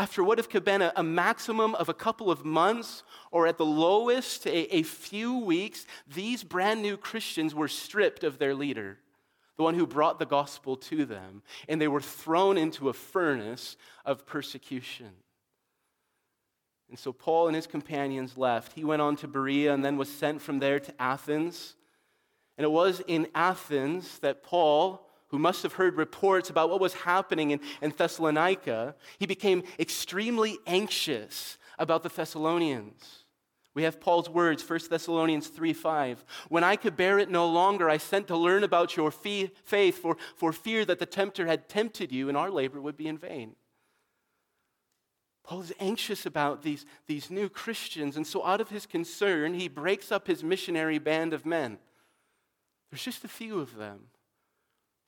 after 0.00 0.24
what 0.24 0.38
have 0.38 0.64
been 0.64 0.80
a, 0.80 0.90
a, 0.96 1.02
maximum 1.02 1.74
of 1.74 1.90
a 1.90 1.94
couple 1.94 2.30
of 2.30 2.42
months 2.42 3.02
or 3.30 3.46
at 3.46 3.58
the 3.58 3.66
lowest 3.66 4.46
a, 4.46 4.74
a 4.74 4.82
few 4.82 5.36
weeks, 5.40 5.84
these 6.06 6.42
brand 6.42 6.80
new 6.80 6.96
Christians 6.96 7.54
were 7.54 7.68
stripped 7.68 8.24
of 8.24 8.38
their 8.38 8.54
leader, 8.54 8.96
the 9.58 9.62
one 9.62 9.74
who 9.74 9.86
brought 9.86 10.18
the 10.18 10.24
gospel 10.24 10.74
to 10.74 11.04
them, 11.04 11.42
and 11.68 11.78
they 11.78 11.86
were 11.86 12.00
thrown 12.00 12.56
into 12.56 12.88
a 12.88 12.94
furnace 12.94 13.76
of 14.06 14.24
persecution. 14.24 15.10
And 16.88 16.98
so 16.98 17.12
Paul 17.12 17.48
and 17.48 17.54
his 17.54 17.66
companions 17.66 18.38
left. 18.38 18.72
He 18.72 18.84
went 18.84 19.02
on 19.02 19.16
to 19.16 19.28
Berea 19.28 19.74
and 19.74 19.84
then 19.84 19.98
was 19.98 20.10
sent 20.10 20.40
from 20.40 20.60
there 20.60 20.80
to 20.80 20.94
Athens. 20.98 21.76
And 22.56 22.64
it 22.64 22.70
was 22.70 23.02
in 23.06 23.28
Athens 23.34 24.18
that 24.20 24.42
Paul 24.42 25.09
who 25.30 25.38
must 25.38 25.62
have 25.62 25.74
heard 25.74 25.96
reports 25.96 26.50
about 26.50 26.70
what 26.70 26.80
was 26.80 26.94
happening 26.94 27.52
in, 27.52 27.60
in 27.80 27.92
Thessalonica, 27.96 28.94
he 29.18 29.26
became 29.26 29.62
extremely 29.78 30.58
anxious 30.66 31.56
about 31.78 32.02
the 32.02 32.08
Thessalonians. 32.08 33.24
We 33.74 33.84
have 33.84 34.00
Paul's 34.00 34.28
words, 34.28 34.68
1 34.68 34.80
Thessalonians 34.90 35.46
3 35.48 35.72
5. 35.72 36.24
When 36.48 36.64
I 36.64 36.74
could 36.74 36.96
bear 36.96 37.18
it 37.20 37.30
no 37.30 37.48
longer, 37.48 37.88
I 37.88 37.98
sent 37.98 38.26
to 38.28 38.36
learn 38.36 38.64
about 38.64 38.96
your 38.96 39.12
faith 39.12 40.02
for, 40.02 40.16
for 40.34 40.52
fear 40.52 40.84
that 40.84 40.98
the 40.98 41.06
tempter 41.06 41.46
had 41.46 41.68
tempted 41.68 42.10
you 42.10 42.28
and 42.28 42.36
our 42.36 42.50
labor 42.50 42.80
would 42.80 42.96
be 42.96 43.06
in 43.06 43.16
vain. 43.16 43.54
Paul 45.44 45.60
is 45.60 45.72
anxious 45.80 46.26
about 46.26 46.62
these, 46.62 46.84
these 47.06 47.30
new 47.30 47.48
Christians, 47.48 48.16
and 48.16 48.26
so 48.26 48.44
out 48.44 48.60
of 48.60 48.70
his 48.70 48.86
concern, 48.86 49.54
he 49.54 49.68
breaks 49.68 50.12
up 50.12 50.26
his 50.26 50.44
missionary 50.44 50.98
band 50.98 51.32
of 51.32 51.46
men. 51.46 51.78
There's 52.90 53.04
just 53.04 53.24
a 53.24 53.28
few 53.28 53.60
of 53.60 53.76
them. 53.76 54.00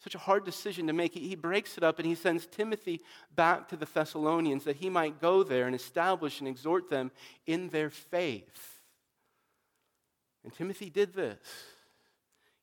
Such 0.02 0.16
a 0.16 0.18
hard 0.18 0.44
decision 0.44 0.88
to 0.88 0.92
make. 0.92 1.14
He, 1.14 1.36
breaks 1.36 1.78
it 1.78 1.84
up 1.84 2.00
and 2.00 2.06
he 2.06 2.16
sends 2.16 2.46
Timothy 2.46 3.00
back 3.36 3.68
to 3.68 3.76
the 3.76 3.86
Thessalonians 3.86 4.64
that 4.64 4.76
he 4.76 4.90
might 4.90 5.20
go 5.20 5.44
there 5.44 5.66
and 5.66 5.76
establish 5.76 6.40
and 6.40 6.48
exhort 6.48 6.90
them 6.90 7.12
in 7.46 7.68
their 7.68 7.88
faith. 7.88 8.80
And 10.42 10.52
Timothy 10.52 10.90
did 10.90 11.14
this. 11.14 11.38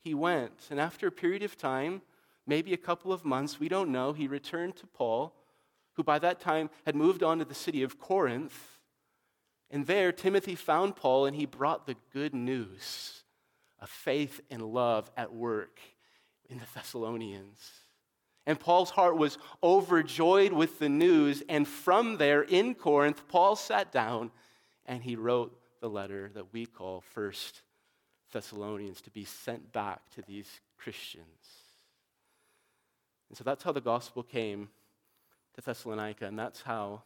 He 0.02 0.14
went, 0.14 0.68
and 0.70 0.82
after 0.82 1.08
a 1.08 1.12
period 1.12 1.44
of 1.44 1.58
time, 1.58 2.02
maybe 2.46 2.74
a 2.74 2.78
couple 2.78 3.14
of 3.14 3.24
months, 3.24 3.58
we 3.58 3.70
don't 3.70 3.92
know, 3.92 4.12
he 4.12 4.28
returned 4.28 4.76
to 4.78 4.88
Paul, 4.88 5.34
who 5.94 6.04
by 6.04 6.20
that 6.20 6.42
time 6.42 6.70
had 6.86 6.96
moved 6.96 7.24
on 7.24 7.40
to 7.40 7.46
the 7.46 7.54
city 7.54 7.84
of 7.84 8.00
Corinth. 8.00 8.80
And 9.72 9.88
there, 9.88 10.12
Timothy 10.12 10.56
found 10.56 10.98
Paul 10.98 11.26
and 11.26 11.38
he 11.38 11.46
brought 11.46 11.86
the 11.86 11.96
good 12.12 12.34
news 12.34 13.24
of 13.80 13.90
faith 13.90 14.42
and 14.50 14.62
love 14.62 15.10
at 15.16 15.34
work 15.34 15.80
in 16.50 16.58
the 16.58 16.66
Thessalonians. 16.74 17.72
And 18.46 18.60
Paul's 18.60 18.90
heart 18.90 19.18
was 19.18 19.38
overjoyed 19.62 20.52
with 20.52 20.80
the 20.80 20.90
news. 20.90 21.44
And 21.48 21.68
from 21.68 22.18
there 22.18 22.42
in 22.42 22.74
Corinth, 22.74 23.28
Paul 23.28 23.56
sat 23.56 23.92
down 23.92 24.32
and 24.86 25.04
he 25.04 25.16
wrote 25.16 25.56
the 25.82 25.90
letter 25.90 26.32
that 26.34 26.52
we 26.52 26.66
call 26.66 27.02
First 27.02 27.62
Thessalonians 28.32 29.02
to 29.02 29.12
be 29.12 29.26
sent 29.26 29.72
back 29.72 30.02
to 30.16 30.22
these 30.22 30.62
Christians. 30.78 31.26
And 33.30 33.38
so 33.38 33.44
that's 33.44 33.64
how 33.64 33.72
the 33.72 33.82
gospel 33.82 34.24
came 34.24 34.70
to 35.54 35.62
Thessalonica, 35.62 36.26
and 36.26 36.38
that's 36.38 36.62
how 36.62 37.04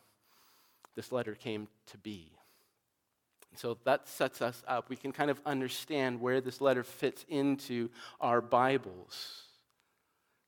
this 0.95 1.11
letter 1.11 1.35
came 1.35 1.67
to 1.87 1.97
be. 1.97 2.31
So 3.55 3.77
that 3.85 4.07
sets 4.07 4.41
us 4.41 4.63
up. 4.67 4.89
We 4.89 4.95
can 4.95 5.11
kind 5.11 5.29
of 5.29 5.39
understand 5.45 6.19
where 6.21 6.41
this 6.41 6.61
letter 6.61 6.83
fits 6.83 7.25
into 7.29 7.89
our 8.19 8.41
Bibles. 8.41 9.43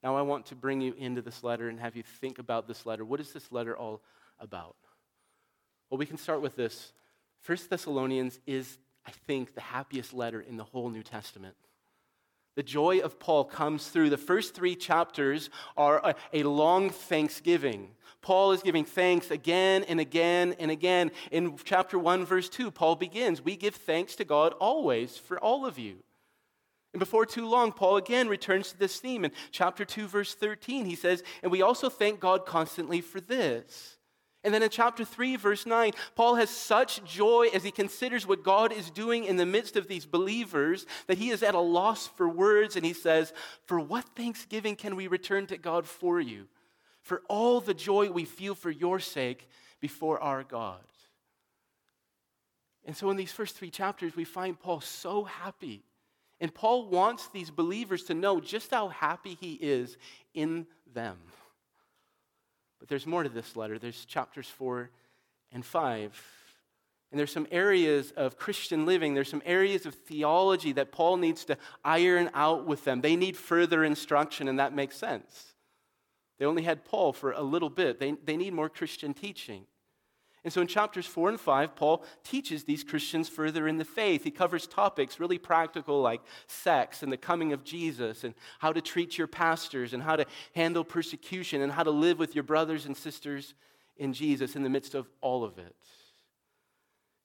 Now, 0.03 0.15
I 0.15 0.21
want 0.21 0.47
to 0.47 0.55
bring 0.55 0.81
you 0.81 0.93
into 0.97 1.21
this 1.21 1.43
letter 1.43 1.67
and 1.67 1.79
have 1.79 1.95
you 1.95 2.03
think 2.03 2.37
about 2.39 2.67
this 2.67 2.85
letter. 2.85 3.03
What 3.03 3.19
is 3.19 3.33
this 3.33 3.51
letter 3.51 3.75
all 3.75 4.01
about? 4.39 4.75
Well, 5.89 5.97
we 5.97 6.05
can 6.05 6.17
start 6.17 6.41
with 6.41 6.55
this. 6.55 6.93
First 7.41 7.69
Thessalonians 7.69 8.39
is, 8.45 8.77
I 9.05 9.11
think, 9.27 9.55
the 9.55 9.61
happiest 9.61 10.13
letter 10.13 10.41
in 10.41 10.57
the 10.57 10.63
whole 10.63 10.89
New 10.89 11.03
Testament. 11.03 11.55
The 12.55 12.63
joy 12.63 12.99
of 12.99 13.19
Paul 13.19 13.45
comes 13.45 13.87
through. 13.87 14.09
The 14.09 14.17
first 14.17 14.55
three 14.55 14.75
chapters 14.75 15.49
are 15.75 15.99
a, 16.03 16.15
a, 16.31 16.43
long 16.43 16.89
thanksgiving. 16.89 17.89
Paul 18.21 18.53
is 18.53 18.63
giving 18.63 18.85
thanks 18.85 19.29
again 19.29 19.83
and 19.83 19.99
again 19.99 20.55
and 20.57 20.71
again. 20.71 21.11
In 21.31 21.57
chapter 21.63 21.99
1, 21.99 22.25
verse 22.25 22.47
2, 22.49 22.71
Paul 22.71 22.95
begins 22.95 23.41
We 23.41 23.57
give 23.57 23.75
thanks 23.75 24.15
to 24.15 24.23
God 24.23 24.53
always 24.53 25.17
for 25.17 25.37
all 25.37 25.65
of 25.65 25.77
you. 25.77 25.97
And 26.93 26.99
before 26.99 27.25
too 27.25 27.45
long, 27.45 27.73
Paul 27.73 27.97
again 27.97 28.29
returns 28.29 28.71
to 28.71 28.79
this 28.79 28.99
theme. 29.01 29.25
In 29.25 29.31
chapter 29.51 29.83
2, 29.83 30.07
verse 30.07 30.33
13, 30.33 30.85
he 30.85 30.95
says, 30.95 31.23
And 31.43 31.51
we 31.51 31.61
also 31.61 31.89
thank 31.89 32.21
God 32.21 32.45
constantly 32.45 33.01
for 33.01 33.19
this 33.19 33.94
and 34.45 34.53
then 34.53 34.62
in 34.62 34.69
chapter 34.69 35.03
3, 35.03 35.38
verse 35.38 35.65
9, 35.65 35.91
Paul 36.15 36.36
has 36.36 36.51
such 36.51 37.03
joy 37.03 37.49
as 37.51 37.63
he 37.63 37.71
considers 37.71 38.27
what 38.27 38.43
God 38.43 38.71
is 38.71 38.91
doing 38.91 39.25
in 39.25 39.38
the 39.38 39.45
midst 39.45 39.75
of 39.75 39.88
these 39.88 40.05
believers 40.05 40.86
that 41.08 41.17
he 41.17 41.31
is 41.31 41.41
at 41.41 41.55
a 41.55 41.60
loss 41.60 42.08
for 42.08 42.29
words. 42.29 42.75
And 42.75 42.86
he 42.86 42.93
says, 42.93 43.34
For 43.65 43.79
what 43.79 44.05
thanksgiving 44.15 44.75
can 44.75 44.95
we 44.95 45.08
return 45.08 45.47
to 45.47 45.58
God 45.58 45.88
for 45.88 46.21
you? 46.21 46.45
For 47.01 47.23
all 47.27 47.60
the 47.60 47.73
joy 47.73 48.12
we 48.12 48.23
feel 48.23 48.53
for 48.53 48.69
your 48.69 48.99
sake 48.99 49.49
before 49.81 50.19
our 50.19 50.43
God. 50.43 50.84
And 52.86 52.95
so 52.95 53.10
in 53.10 53.17
these 53.17 53.31
first 53.31 53.55
three 53.55 53.71
chapters, 53.71 54.15
we 54.15 54.25
find 54.25 54.60
Paul 54.60 54.79
so 54.79 55.23
happy. 55.23 55.84
And 56.39 56.53
Paul 56.53 56.88
wants 56.88 57.29
these 57.29 57.49
believers 57.49 58.03
to 58.03 58.13
know 58.13 58.39
just 58.39 58.69
how 58.69 58.89
happy 58.89 59.38
he 59.41 59.53
is 59.53 59.97
in 60.36 60.67
them. 60.93 61.17
But 62.85 62.89
there's 62.91 63.07
more 63.07 63.23
to 63.23 63.29
this 63.29 63.55
letter. 63.55 63.79
There's 63.79 64.05
chapters 64.05 64.47
4 64.47 64.91
and 65.51 65.65
5. 65.65 66.23
And 67.09 67.17
there's 67.19 67.31
some 67.31 67.47
areas 67.49 68.11
of 68.11 68.37
Christian 68.37 68.85
living, 68.85 69.15
there's 69.15 69.27
some 69.27 69.41
areas 69.43 69.87
of 69.87 69.95
theology 69.95 70.71
that 70.73 70.91
Paul 70.91 71.17
needs 71.17 71.45
to 71.45 71.57
iron 71.83 72.29
out 72.35 72.67
with 72.67 72.83
them. 72.83 73.01
They 73.01 73.15
need 73.15 73.37
further 73.37 73.83
instruction, 73.83 74.47
and 74.47 74.59
that 74.59 74.75
makes 74.75 74.97
sense. 74.97 75.55
They 76.37 76.45
only 76.45 76.61
had 76.61 76.85
Paul 76.85 77.11
for 77.11 77.31
a 77.31 77.41
little 77.41 77.71
bit, 77.71 77.99
they, 77.99 78.11
they 78.23 78.37
need 78.37 78.53
more 78.53 78.69
Christian 78.69 79.15
teaching. 79.15 79.65
And 80.45 80.53
so 80.53 80.62
in 80.62 80.67
chapters 80.67 81.08
four 81.08 81.29
and 81.29 81.39
five, 81.39 81.75
Paul 81.75 82.05
teaches 82.23 82.63
these 82.63 82.84
Christians 82.84 83.27
further 83.27 83.67
in 83.67 83.77
the 83.77 83.84
faith. 83.84 84.23
He 84.23 84.29
covers 84.29 84.67
topics 84.67 85.19
really 85.19 85.39
practical 85.39 86.01
like 86.01 86.21
sex 86.45 87.01
and 87.01 87.12
the 87.12 87.17
coming 87.17 87.51
of 87.51 87.63
Jesus 87.63 88.23
and 88.23 88.36
how 88.60 88.71
to 88.71 88.79
treat 88.79 89.17
your 89.17 89.25
pastors 89.25 89.91
and 89.91 90.03
how 90.03 90.15
to 90.15 90.25
handle 90.53 90.84
persecution 90.84 91.63
and 91.63 91.71
how 91.71 91.81
to 91.81 91.89
live 91.89 92.19
with 92.19 92.36
your 92.36 92.43
brothers 92.43 92.86
and 92.86 92.95
sisters 92.95 93.55
in 93.97 94.13
Jesus 94.13 94.55
in 94.55 94.62
the 94.62 94.69
midst 94.69 94.93
of 94.93 95.10
all 95.19 95.43
of 95.43 95.58
it. 95.58 95.75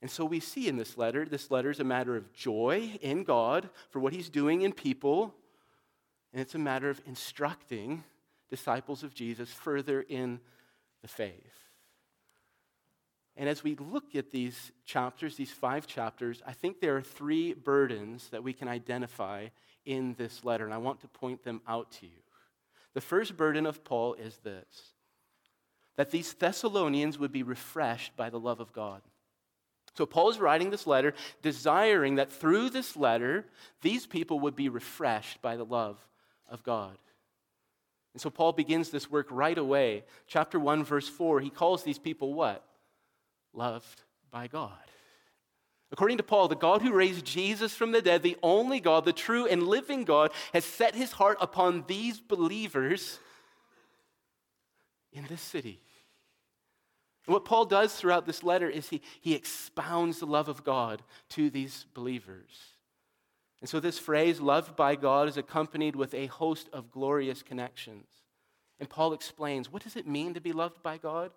And 0.00 0.10
so 0.10 0.24
we 0.24 0.40
see 0.40 0.66
in 0.66 0.78
this 0.78 0.96
letter, 0.96 1.26
this 1.26 1.50
letter 1.50 1.70
is 1.70 1.78
a 1.78 1.84
matter 1.84 2.16
of 2.16 2.32
joy 2.32 2.98
in 3.02 3.22
God 3.22 3.68
for 3.90 4.00
what 4.00 4.14
he's 4.14 4.30
doing 4.30 4.62
in 4.62 4.72
people, 4.72 5.34
and 6.32 6.40
it's 6.40 6.54
a 6.54 6.58
matter 6.58 6.88
of 6.88 7.02
instructing 7.06 8.02
disciples 8.48 9.02
of 9.02 9.12
Jesus 9.12 9.52
further 9.52 10.00
in 10.00 10.40
the 11.02 11.08
faith. 11.08 11.59
And 13.36 13.48
as 13.48 13.64
we 13.64 13.76
look 13.76 14.14
at 14.14 14.30
these 14.30 14.72
chapters, 14.84 15.36
these 15.36 15.52
five 15.52 15.86
chapters, 15.86 16.42
I 16.46 16.52
think 16.52 16.80
there 16.80 16.96
are 16.96 17.02
three 17.02 17.54
burdens 17.54 18.28
that 18.30 18.42
we 18.42 18.52
can 18.52 18.68
identify 18.68 19.48
in 19.86 20.14
this 20.18 20.44
letter, 20.44 20.64
and 20.64 20.74
I 20.74 20.78
want 20.78 21.00
to 21.00 21.08
point 21.08 21.42
them 21.42 21.62
out 21.66 21.90
to 21.92 22.06
you. 22.06 22.22
The 22.92 23.00
first 23.00 23.36
burden 23.36 23.66
of 23.66 23.84
Paul 23.84 24.14
is 24.14 24.38
this 24.38 24.94
that 25.96 26.10
these 26.10 26.32
Thessalonians 26.32 27.18
would 27.18 27.32
be 27.32 27.42
refreshed 27.42 28.16
by 28.16 28.30
the 28.30 28.40
love 28.40 28.58
of 28.58 28.72
God. 28.72 29.02
So 29.94 30.06
Paul 30.06 30.30
is 30.30 30.38
writing 30.38 30.70
this 30.70 30.86
letter, 30.86 31.12
desiring 31.42 32.14
that 32.14 32.32
through 32.32 32.70
this 32.70 32.96
letter, 32.96 33.44
these 33.82 34.06
people 34.06 34.40
would 34.40 34.56
be 34.56 34.70
refreshed 34.70 35.42
by 35.42 35.56
the 35.56 35.64
love 35.64 35.98
of 36.48 36.62
God. 36.62 36.96
And 38.14 38.20
so 38.20 38.30
Paul 38.30 38.52
begins 38.52 38.88
this 38.88 39.10
work 39.10 39.26
right 39.30 39.58
away. 39.58 40.04
Chapter 40.26 40.58
1, 40.58 40.84
verse 40.84 41.08
4, 41.08 41.40
he 41.40 41.50
calls 41.50 41.82
these 41.82 41.98
people 41.98 42.32
what? 42.32 42.64
Loved 43.52 44.02
by 44.30 44.46
God. 44.46 44.72
According 45.92 46.18
to 46.18 46.22
Paul, 46.22 46.48
the 46.48 46.54
God 46.54 46.82
who 46.82 46.92
raised 46.92 47.24
Jesus 47.24 47.74
from 47.74 47.90
the 47.90 48.02
dead, 48.02 48.22
the 48.22 48.36
only 48.42 48.78
God, 48.78 49.04
the 49.04 49.12
true 49.12 49.46
and 49.46 49.64
living 49.64 50.04
God, 50.04 50.30
has 50.52 50.64
set 50.64 50.94
his 50.94 51.12
heart 51.12 51.38
upon 51.40 51.84
these 51.88 52.20
believers 52.20 53.18
in 55.12 55.26
this 55.26 55.40
city. 55.40 55.80
And 57.26 57.34
what 57.34 57.44
Paul 57.44 57.64
does 57.64 57.94
throughout 57.94 58.24
this 58.24 58.44
letter 58.44 58.68
is 58.68 58.88
he, 58.88 59.02
he 59.20 59.34
expounds 59.34 60.20
the 60.20 60.26
love 60.26 60.48
of 60.48 60.64
God 60.64 61.02
to 61.30 61.50
these 61.50 61.86
believers. 61.92 62.56
And 63.60 63.68
so, 63.68 63.78
this 63.78 63.98
phrase, 63.98 64.40
loved 64.40 64.74
by 64.74 64.96
God, 64.96 65.28
is 65.28 65.36
accompanied 65.36 65.94
with 65.94 66.14
a 66.14 66.26
host 66.26 66.68
of 66.72 66.90
glorious 66.90 67.42
connections. 67.42 68.06
And 68.78 68.88
Paul 68.88 69.12
explains 69.12 69.70
what 69.70 69.82
does 69.82 69.96
it 69.96 70.06
mean 70.06 70.34
to 70.34 70.40
be 70.40 70.52
loved 70.52 70.82
by 70.82 70.96
God? 70.96 71.32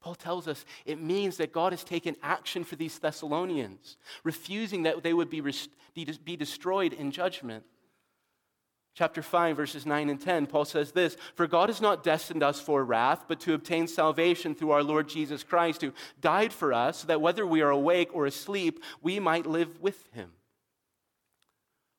Paul 0.00 0.14
tells 0.14 0.46
us 0.46 0.64
it 0.84 1.00
means 1.00 1.36
that 1.38 1.52
God 1.52 1.72
has 1.72 1.82
taken 1.82 2.16
action 2.22 2.64
for 2.64 2.76
these 2.76 2.98
Thessalonians, 2.98 3.96
refusing 4.24 4.84
that 4.84 5.02
they 5.02 5.12
would 5.12 5.30
be, 5.30 5.42
be 5.92 6.36
destroyed 6.36 6.92
in 6.92 7.10
judgment. 7.10 7.64
Chapter 8.94 9.20
5, 9.20 9.58
verses 9.58 9.84
9 9.84 10.08
and 10.08 10.18
10, 10.18 10.46
Paul 10.46 10.64
says 10.64 10.92
this 10.92 11.18
For 11.34 11.46
God 11.46 11.68
has 11.68 11.82
not 11.82 12.02
destined 12.02 12.42
us 12.42 12.60
for 12.60 12.82
wrath, 12.82 13.24
but 13.28 13.40
to 13.40 13.52
obtain 13.52 13.88
salvation 13.88 14.54
through 14.54 14.70
our 14.70 14.82
Lord 14.82 15.06
Jesus 15.06 15.42
Christ, 15.42 15.82
who 15.82 15.92
died 16.22 16.50
for 16.50 16.72
us, 16.72 17.00
so 17.00 17.08
that 17.08 17.20
whether 17.20 17.46
we 17.46 17.60
are 17.60 17.68
awake 17.68 18.08
or 18.14 18.24
asleep, 18.24 18.82
we 19.02 19.20
might 19.20 19.44
live 19.44 19.82
with 19.82 20.02
him. 20.14 20.30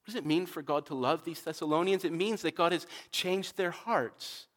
What 0.02 0.14
does 0.14 0.16
it 0.16 0.26
mean 0.26 0.48
for 0.48 0.64
God 0.64 0.88
to 0.88 0.96
love 0.96 1.24
these 1.24 1.42
Thessalonians? 1.42 2.04
It 2.04 2.14
means 2.14 2.42
that 2.42 2.56
God 2.56 2.72
has 2.72 2.88
changed 3.12 3.58
their 3.58 3.72
hearts. 3.72 4.48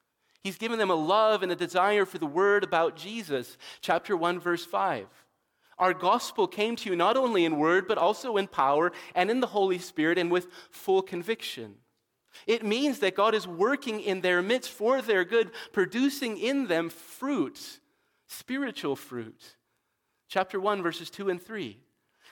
He's 0.42 0.58
given 0.58 0.78
them 0.78 0.90
a 0.90 0.94
love 0.94 1.42
and 1.42 1.52
a 1.52 1.56
desire 1.56 2.06
for 2.06 2.18
the 2.18 2.26
word 2.26 2.64
about 2.64 2.96
Jesus. 2.96 3.58
Chapter 3.80 4.16
1, 4.16 4.40
verse 4.40 4.64
5. 4.64 5.06
Our 5.78 5.94
gospel 5.94 6.46
came 6.46 6.76
to 6.76 6.90
you 6.90 6.96
not 6.96 7.16
only 7.16 7.44
in 7.44 7.58
word, 7.58 7.88
but 7.88 7.98
also 7.98 8.36
in 8.36 8.46
power 8.46 8.92
and 9.14 9.30
in 9.30 9.40
the 9.40 9.46
Holy 9.46 9.78
Spirit 9.78 10.18
and 10.18 10.30
with 10.30 10.48
full 10.70 11.02
conviction. 11.02 11.76
It 12.46 12.64
means 12.64 13.00
that 13.00 13.16
God 13.16 13.34
is 13.34 13.46
working 13.46 14.00
in 14.00 14.20
their 14.20 14.42
midst 14.42 14.70
for 14.70 15.02
their 15.02 15.24
good, 15.24 15.50
producing 15.72 16.38
in 16.38 16.68
them 16.68 16.90
fruit, 16.90 17.80
spiritual 18.28 18.96
fruit. 18.96 19.56
Chapter 20.28 20.60
1, 20.60 20.82
verses 20.82 21.10
2 21.10 21.28
and 21.28 21.42
3. 21.42 21.78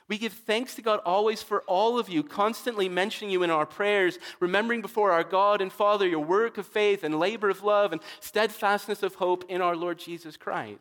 We 0.09 0.17
give 0.17 0.33
thanks 0.33 0.75
to 0.75 0.83
God 0.83 1.01
always 1.05 1.43
for 1.43 1.61
all 1.63 1.99
of 1.99 2.09
you, 2.09 2.23
constantly 2.23 2.89
mentioning 2.89 3.31
you 3.31 3.43
in 3.43 3.51
our 3.51 3.67
prayers, 3.67 4.19
remembering 4.41 4.81
before 4.81 5.13
our 5.13 5.23
God 5.23 5.61
and 5.61 5.71
Father 5.71 6.09
your 6.09 6.25
work 6.25 6.57
of 6.57 6.67
faith 6.67 7.05
and 7.05 7.19
labor 7.19 7.51
of 7.51 7.63
love 7.63 7.93
and 7.93 8.01
steadfastness 8.21 9.03
of 9.03 9.17
hope 9.17 9.45
in 9.51 9.61
our 9.61 9.77
Lord 9.77 9.99
Jesus 9.99 10.39
Christ. 10.39 10.81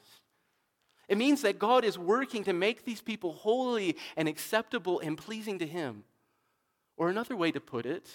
It 1.10 1.18
means 1.18 1.42
that 1.42 1.60
God 1.60 1.84
is 1.84 1.98
working 1.98 2.46
to 2.46 2.54
make 2.54 2.86
these 2.86 3.02
people 3.02 3.34
holy 3.34 3.98
and 4.16 4.30
acceptable 4.30 5.00
and 5.02 5.18
pleasing 5.18 5.60
to 5.60 5.68
Him. 5.68 6.04
Or 6.96 7.10
another 7.10 7.36
way 7.36 7.52
to 7.52 7.60
put 7.60 7.86
it, 7.86 8.10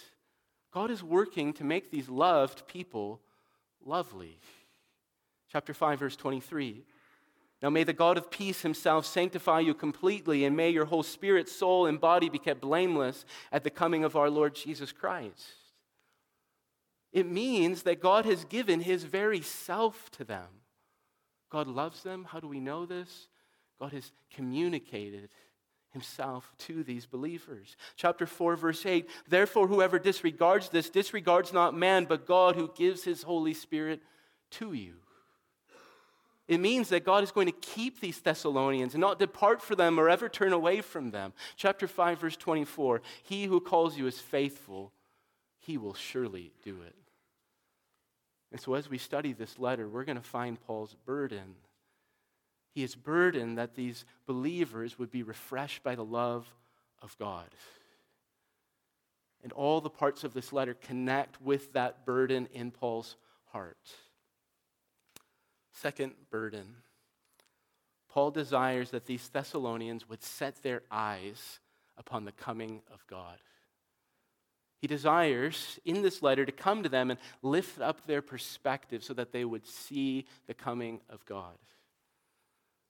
God 0.73 0.91
is 0.91 1.03
working 1.03 1.53
to 1.55 1.65
make 1.65 1.91
these 1.91 2.09
loved 2.09 2.67
people 2.67 3.21
lovely. 3.85 4.39
Chapter 5.51 5.75
5, 5.75 5.99
verse 5.99 6.17
23. 6.17 6.85
Now 7.63 7.71
may 7.71 7.85
the 7.85 7.93
God 7.93 8.19
of 8.19 8.31
peace 8.31 8.63
himself 8.63 9.07
sanctify 9.07 9.61
you 9.61 9.73
completely, 9.73 10.45
and 10.45 10.57
may 10.57 10.71
your 10.71 10.87
whole 10.87 11.05
spirit, 11.05 11.49
soul, 11.49 11.87
and 11.87 12.01
body 12.01 12.29
be 12.29 12.39
kept 12.39 12.61
blameless 12.61 13.25
at 13.53 13.63
the 13.63 13.71
coming 13.71 14.03
of 14.03 14.17
our 14.17 14.29
Lord 14.29 14.57
Jesus 14.57 14.91
Christ. 14.91 15.47
It 17.13 17.31
means 17.31 17.83
that 17.83 18.01
God 18.01 18.25
has 18.25 18.45
given 18.45 18.81
his 18.81 19.05
very 19.05 19.43
self 19.43 20.11
to 20.13 20.25
them. 20.25 20.49
God 21.51 21.69
loves 21.69 22.03
them. 22.03 22.25
How 22.25 22.41
do 22.41 22.49
we 22.49 22.59
know 22.59 22.85
this? 22.85 23.29
God 23.79 23.93
has 23.93 24.11
communicated 24.33 25.31
himself 25.91 26.51
to 26.57 26.83
these 26.83 27.05
believers. 27.05 27.77
Chapter 27.97 28.27
4, 28.27 28.57
verse 28.57 28.85
8 28.85 29.09
Therefore, 29.29 29.69
whoever 29.69 29.99
disregards 29.99 30.71
this 30.71 30.91
disregards 30.91 31.53
not 31.53 31.77
man, 31.77 32.07
but 32.07 32.27
God 32.27 32.57
who 32.57 32.73
gives 32.75 33.05
his 33.05 33.23
Holy 33.23 33.55
Spirit 33.55 34.01
to 34.53 34.73
you. 34.73 35.02
It 36.53 36.61
means 36.61 36.91
that 36.91 37.05
God 37.05 37.25
is 37.25 37.31
going 37.31 37.47
to 37.47 37.53
keep 37.53 38.01
these 38.01 38.21
Thessalonians 38.21 38.95
and 38.95 39.01
not 39.01 39.19
depart 39.19 39.63
from 39.63 39.77
them 39.77 39.99
or 39.99 40.09
ever 40.09 40.29
turn 40.29 40.53
away 40.53 40.81
from 40.81 41.11
them. 41.11 41.33
Chapter 41.57 41.87
5, 41.87 42.21
verse 42.21 42.37
24 42.37 43.03
He 43.23 43.45
who 43.45 43.61
calls 43.61 43.97
you 43.97 44.07
is 44.07 44.19
faithful, 44.19 44.93
he 45.59 45.79
will 45.79 45.95
surely 45.95 46.53
do 46.63 46.83
it. 46.83 46.95
And 48.51 48.61
so, 48.61 48.75
as 48.75 48.91
we 48.91 48.99
study 48.99 49.33
this 49.33 49.59
letter, 49.59 49.89
we're 49.89 50.05
going 50.05 50.19
to 50.19 50.23
find 50.23 50.61
Paul's 50.61 50.95
burden. 51.07 51.55
He 52.75 52.83
is 52.83 52.95
burdened 52.95 53.59
that 53.59 53.75
these 53.75 54.05
believers 54.27 54.99
would 54.99 55.11
be 55.11 55.23
refreshed 55.23 55.83
by 55.83 55.95
the 55.95 56.05
love 56.05 56.47
of 57.01 57.17
God. 57.19 57.49
And 59.43 59.53
all 59.53 59.81
the 59.81 59.91
parts 59.91 60.23
of 60.25 60.35
this 60.35 60.53
letter 60.53 60.75
connect 60.75 61.41
with 61.41 61.73
that 61.73 62.05
burden 62.07 62.49
in 62.53 62.71
Paul's 62.71 63.17
heart. 63.53 63.77
Second 65.73 66.13
burden 66.31 66.77
Paul 68.13 68.31
desires 68.31 68.91
that 68.91 69.07
these 69.07 69.27
Thessalonians 69.31 70.07
would 70.07 70.23
set 70.23 70.63
their 70.63 70.83
eyes 70.91 71.61
upon 71.97 72.27
the 72.27 72.33
coming 72.33 72.83
of 72.93 73.07
God. 73.07 73.39
He 74.77 74.87
desires 74.87 75.81
in 75.87 76.03
this 76.03 76.23
letter 76.23 76.45
to 76.45 76.53
come 76.53 76.83
to 76.83 76.91
them 76.91 77.11
and 77.11 77.19
lift 77.41 77.81
up 77.81 78.07
their 78.07 78.21
perspective 78.21 79.03
so 79.03 79.15
that 79.15 79.33
they 79.33 79.47
would 79.47 79.67
see 79.67 80.27
the 80.47 80.53
coming 80.53 81.01
of 81.09 81.25
God. 81.25 81.57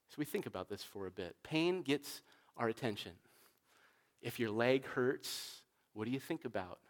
So 0.09 0.17
we 0.19 0.25
think 0.25 0.47
about 0.47 0.69
this 0.69 0.83
for 0.83 1.07
a 1.07 1.11
bit. 1.11 1.37
Pain 1.45 1.83
gets 1.83 2.23
our 2.57 2.69
attention. 2.69 3.13
If 4.23 4.41
your 4.41 4.51
leg 4.51 4.85
hurts, 4.87 5.63
what 5.95 6.07
do 6.07 6.11
you 6.11 6.21
think 6.21 6.45
about? 6.45 6.81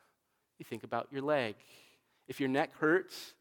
You 0.58 0.64
think 0.64 0.84
about 0.84 1.08
your 1.10 1.22
leg. 1.22 1.56
If 2.28 2.40
your 2.40 2.48
neck 2.48 2.70
hurts, 2.78 3.34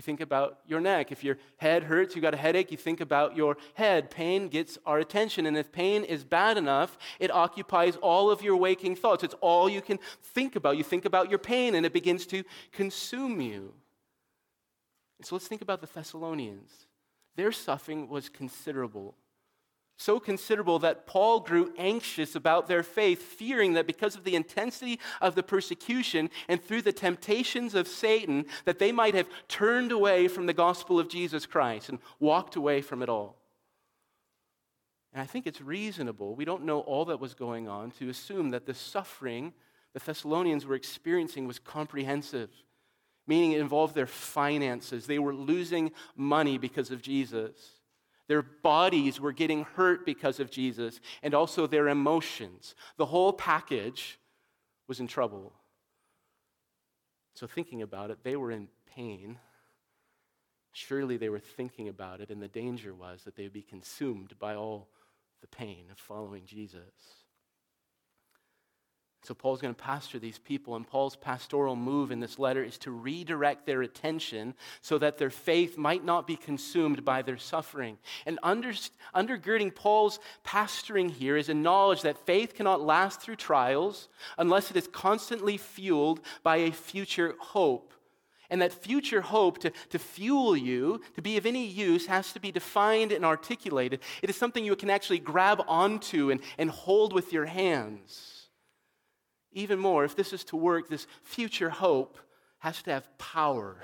you 0.00 0.02
think 0.02 0.22
about 0.22 0.60
your 0.66 0.80
neck. 0.80 1.12
If 1.12 1.22
your 1.22 1.36
head 1.58 1.82
hurts, 1.82 2.16
you 2.16 2.22
got 2.22 2.32
a 2.32 2.38
headache, 2.38 2.70
you 2.70 2.78
think 2.78 3.02
about 3.02 3.36
your 3.36 3.58
head. 3.74 4.10
Pain 4.10 4.48
gets 4.48 4.78
our 4.86 4.98
attention. 4.98 5.44
And 5.44 5.58
if 5.58 5.70
pain 5.70 6.04
is 6.04 6.24
bad 6.24 6.56
enough, 6.56 6.96
it 7.18 7.30
occupies 7.30 7.96
all 7.96 8.30
of 8.30 8.40
your 8.40 8.56
waking 8.56 8.96
thoughts. 8.96 9.22
It's 9.22 9.34
all 9.42 9.68
you 9.68 9.82
can 9.82 9.98
think 10.22 10.56
about. 10.56 10.78
You 10.78 10.84
think 10.84 11.04
about 11.04 11.28
your 11.28 11.38
pain 11.38 11.74
and 11.74 11.84
it 11.84 11.92
begins 11.92 12.24
to 12.28 12.44
consume 12.72 13.42
you. 13.42 13.74
So 15.20 15.34
let's 15.34 15.46
think 15.46 15.60
about 15.60 15.82
the 15.82 15.86
Thessalonians. 15.86 16.86
Their 17.36 17.52
suffering 17.52 18.08
was 18.08 18.30
considerable 18.30 19.16
so 20.00 20.18
considerable 20.18 20.78
that 20.78 21.06
Paul 21.06 21.40
grew 21.40 21.74
anxious 21.76 22.34
about 22.34 22.68
their 22.68 22.82
faith, 22.82 23.20
fearing 23.20 23.74
that 23.74 23.86
because 23.86 24.16
of 24.16 24.24
the 24.24 24.34
intensity 24.34 24.98
of 25.20 25.34
the 25.34 25.42
persecution 25.42 26.30
and 26.48 26.62
through 26.62 26.80
the 26.82 26.92
temptations 26.92 27.74
of 27.74 27.86
Satan, 27.86 28.46
that 28.64 28.78
they 28.78 28.92
might 28.92 29.14
have 29.14 29.28
turned 29.46 29.92
away 29.92 30.26
from 30.26 30.46
the 30.46 30.54
gospel 30.54 30.98
of 30.98 31.10
Jesus 31.10 31.44
Christ 31.44 31.90
and 31.90 31.98
walked 32.18 32.56
away 32.56 32.80
from 32.80 33.02
it 33.02 33.10
all. 33.10 33.36
And 35.12 35.20
I 35.20 35.26
think 35.26 35.46
it's 35.46 35.60
reasonable, 35.60 36.34
we 36.34 36.46
don't 36.46 36.64
know 36.64 36.80
all 36.80 37.04
that 37.06 37.20
was 37.20 37.34
going 37.34 37.68
on, 37.68 37.90
to 37.98 38.08
assume 38.08 38.50
that 38.50 38.64
the 38.64 38.74
suffering 38.74 39.52
the 39.92 39.98
Thessalonians 39.98 40.64
were 40.64 40.76
experiencing 40.76 41.46
was 41.46 41.58
comprehensive, 41.58 42.48
meaning 43.26 43.52
it 43.52 43.60
involved 43.60 43.94
their 43.94 44.06
finances. 44.06 45.06
They 45.06 45.18
were 45.18 45.34
losing 45.34 45.90
money 46.16 46.58
because 46.58 46.90
of 46.90 47.02
Jesus. 47.02 47.79
Their 48.30 48.42
bodies 48.42 49.18
were 49.18 49.32
getting 49.32 49.64
hurt 49.74 50.06
because 50.06 50.38
of 50.38 50.52
Jesus, 50.52 51.00
and 51.20 51.34
also 51.34 51.66
their 51.66 51.88
emotions. 51.88 52.76
The 52.96 53.06
whole 53.06 53.32
package 53.32 54.20
was 54.86 55.00
in 55.00 55.08
trouble. 55.08 55.52
So, 57.34 57.48
thinking 57.48 57.82
about 57.82 58.12
it, 58.12 58.18
they 58.22 58.36
were 58.36 58.52
in 58.52 58.68
pain. 58.94 59.40
Surely 60.70 61.16
they 61.16 61.28
were 61.28 61.40
thinking 61.40 61.88
about 61.88 62.20
it, 62.20 62.30
and 62.30 62.40
the 62.40 62.46
danger 62.46 62.94
was 62.94 63.24
that 63.24 63.34
they 63.34 63.42
would 63.42 63.52
be 63.52 63.62
consumed 63.62 64.38
by 64.38 64.54
all 64.54 64.86
the 65.40 65.48
pain 65.48 65.86
of 65.90 65.98
following 65.98 66.44
Jesus. 66.44 67.19
So, 69.22 69.34
Paul's 69.34 69.60
going 69.60 69.74
to 69.74 69.82
pastor 69.82 70.18
these 70.18 70.38
people, 70.38 70.76
and 70.76 70.86
Paul's 70.86 71.14
pastoral 71.14 71.76
move 71.76 72.10
in 72.10 72.20
this 72.20 72.38
letter 72.38 72.64
is 72.64 72.78
to 72.78 72.90
redirect 72.90 73.66
their 73.66 73.82
attention 73.82 74.54
so 74.80 74.96
that 74.96 75.18
their 75.18 75.28
faith 75.28 75.76
might 75.76 76.04
not 76.04 76.26
be 76.26 76.36
consumed 76.36 77.04
by 77.04 77.20
their 77.20 77.36
suffering. 77.36 77.98
And 78.24 78.38
under, 78.42 78.72
undergirding 79.14 79.74
Paul's 79.74 80.20
pastoring 80.42 81.10
here 81.10 81.36
is 81.36 81.50
a 81.50 81.54
knowledge 81.54 82.00
that 82.02 82.24
faith 82.24 82.54
cannot 82.54 82.80
last 82.80 83.20
through 83.20 83.36
trials 83.36 84.08
unless 84.38 84.70
it 84.70 84.76
is 84.78 84.88
constantly 84.88 85.58
fueled 85.58 86.20
by 86.42 86.56
a 86.56 86.72
future 86.72 87.34
hope. 87.38 87.92
And 88.48 88.62
that 88.62 88.72
future 88.72 89.20
hope 89.20 89.58
to, 89.58 89.70
to 89.90 89.98
fuel 89.98 90.56
you, 90.56 91.02
to 91.14 91.22
be 91.22 91.36
of 91.36 91.44
any 91.44 91.66
use, 91.66 92.06
has 92.06 92.32
to 92.32 92.40
be 92.40 92.50
defined 92.50 93.12
and 93.12 93.24
articulated. 93.24 94.00
It 94.22 94.30
is 94.30 94.36
something 94.36 94.64
you 94.64 94.74
can 94.76 94.90
actually 94.90 95.20
grab 95.20 95.62
onto 95.68 96.30
and, 96.30 96.40
and 96.56 96.70
hold 96.70 97.12
with 97.12 97.34
your 97.34 97.46
hands. 97.46 98.39
Even 99.52 99.78
more, 99.78 100.04
if 100.04 100.14
this 100.14 100.32
is 100.32 100.44
to 100.44 100.56
work, 100.56 100.88
this 100.88 101.06
future 101.22 101.70
hope 101.70 102.18
has 102.58 102.82
to 102.82 102.90
have 102.90 103.18
power. 103.18 103.76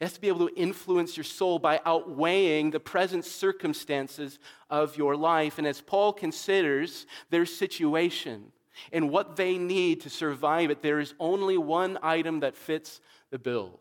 It 0.00 0.04
has 0.04 0.12
to 0.14 0.20
be 0.20 0.28
able 0.28 0.48
to 0.48 0.56
influence 0.56 1.16
your 1.16 1.24
soul 1.24 1.58
by 1.58 1.80
outweighing 1.84 2.70
the 2.70 2.80
present 2.80 3.24
circumstances 3.24 4.38
of 4.68 4.96
your 4.96 5.16
life. 5.16 5.58
And 5.58 5.66
as 5.66 5.80
Paul 5.80 6.12
considers 6.12 7.06
their 7.30 7.46
situation 7.46 8.52
and 8.92 9.10
what 9.10 9.36
they 9.36 9.58
need 9.58 10.00
to 10.02 10.10
survive 10.10 10.70
it, 10.70 10.82
there 10.82 11.00
is 11.00 11.14
only 11.20 11.56
one 11.56 11.98
item 12.02 12.40
that 12.40 12.56
fits 12.56 13.00
the 13.30 13.38
bill 13.38 13.78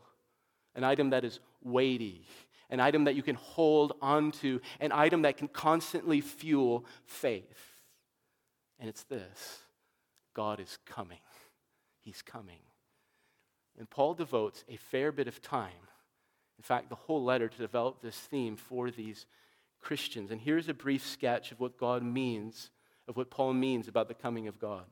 an 0.74 0.84
item 0.86 1.10
that 1.10 1.26
is 1.26 1.40
weighty, 1.62 2.26
an 2.70 2.80
item 2.80 3.04
that 3.04 3.16
you 3.16 3.22
can 3.22 3.36
hold 3.36 3.94
onto, 4.02 4.60
an 4.80 4.92
item 4.94 5.24
that 5.24 5.36
can 5.36 5.50
constantly 5.50 6.22
fuel 6.22 6.86
faith. 7.06 7.82
And 8.80 8.88
it's 8.88 9.04
this 9.04 9.60
God 10.34 10.60
is 10.60 10.78
coming. 10.86 11.20
He's 12.00 12.22
coming. 12.22 12.60
And 13.78 13.90
Paul 13.90 14.14
devotes 14.14 14.64
a 14.70 14.78
fair 14.78 15.12
bit 15.12 15.28
of 15.28 15.42
time, 15.42 15.88
in 16.58 16.64
fact, 16.64 16.90
the 16.90 16.96
whole 16.96 17.24
letter, 17.24 17.48
to 17.48 17.58
develop 17.58 18.02
this 18.02 18.18
theme 18.18 18.56
for 18.56 18.92
these 18.92 19.26
Christians. 19.82 20.32
And 20.32 20.40
here's 20.40 20.70
a 20.70 20.74
brief 20.74 21.06
sketch 21.08 21.52
of 21.52 21.60
what 21.60 21.78
God 21.78 22.04
means, 22.04 22.70
of 23.08 23.18
what 23.18 23.32
Paul 23.32 23.54
means 23.54 23.88
about 23.88 24.08
the 24.08 24.14
coming 24.14 24.48
of 24.48 24.60
God. 24.60 24.84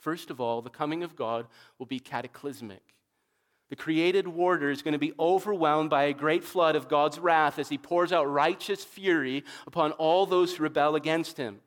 First 0.00 0.30
of 0.30 0.40
all, 0.40 0.60
the 0.60 0.70
coming 0.70 1.02
of 1.02 1.16
God 1.16 1.46
will 1.78 1.86
be 1.86 2.00
cataclysmic. 2.00 2.82
The 3.70 3.76
created 3.76 4.26
order 4.26 4.70
is 4.70 4.82
going 4.82 4.92
to 4.92 4.98
be 4.98 5.14
overwhelmed 5.18 5.90
by 5.90 6.04
a 6.04 6.12
great 6.12 6.44
flood 6.44 6.76
of 6.76 6.88
God's 6.88 7.18
wrath 7.18 7.58
as 7.58 7.68
he 7.68 7.78
pours 7.78 8.12
out 8.12 8.30
righteous 8.30 8.84
fury 8.84 9.44
upon 9.66 9.92
all 9.92 10.26
those 10.26 10.54
who 10.54 10.64
rebel 10.64 10.96
against 10.96 11.38
him. 11.38 11.60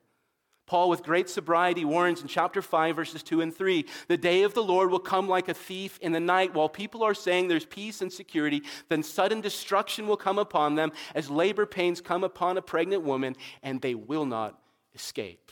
Paul, 0.68 0.90
with 0.90 1.02
great 1.02 1.30
sobriety, 1.30 1.86
warns 1.86 2.20
in 2.20 2.28
chapter 2.28 2.60
5, 2.60 2.94
verses 2.94 3.22
2 3.22 3.40
and 3.40 3.56
3 3.56 3.86
the 4.06 4.18
day 4.18 4.42
of 4.42 4.52
the 4.52 4.62
Lord 4.62 4.90
will 4.90 4.98
come 4.98 5.26
like 5.26 5.48
a 5.48 5.54
thief 5.54 5.98
in 6.02 6.12
the 6.12 6.20
night. 6.20 6.52
While 6.52 6.68
people 6.68 7.02
are 7.02 7.14
saying 7.14 7.48
there's 7.48 7.64
peace 7.64 8.02
and 8.02 8.12
security, 8.12 8.62
then 8.90 9.02
sudden 9.02 9.40
destruction 9.40 10.06
will 10.06 10.18
come 10.18 10.38
upon 10.38 10.74
them 10.74 10.92
as 11.14 11.30
labor 11.30 11.64
pains 11.64 12.02
come 12.02 12.22
upon 12.22 12.58
a 12.58 12.62
pregnant 12.62 13.02
woman, 13.02 13.34
and 13.62 13.80
they 13.80 13.94
will 13.94 14.26
not 14.26 14.60
escape. 14.94 15.50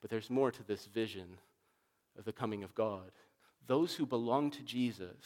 But 0.00 0.10
there's 0.10 0.30
more 0.30 0.50
to 0.50 0.62
this 0.64 0.86
vision 0.86 1.36
of 2.18 2.24
the 2.24 2.32
coming 2.32 2.64
of 2.64 2.74
God. 2.74 3.10
Those 3.66 3.94
who 3.94 4.06
belong 4.06 4.50
to 4.50 4.62
Jesus, 4.62 5.16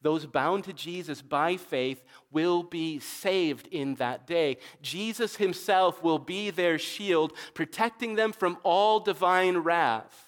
those 0.00 0.26
bound 0.26 0.64
to 0.64 0.72
Jesus 0.72 1.22
by 1.22 1.56
faith, 1.56 2.02
will 2.30 2.62
be 2.62 2.98
saved 2.98 3.66
in 3.68 3.94
that 3.96 4.26
day. 4.26 4.58
Jesus 4.80 5.36
himself 5.36 6.02
will 6.02 6.18
be 6.18 6.50
their 6.50 6.78
shield, 6.78 7.32
protecting 7.54 8.14
them 8.14 8.32
from 8.32 8.58
all 8.62 9.00
divine 9.00 9.58
wrath. 9.58 10.26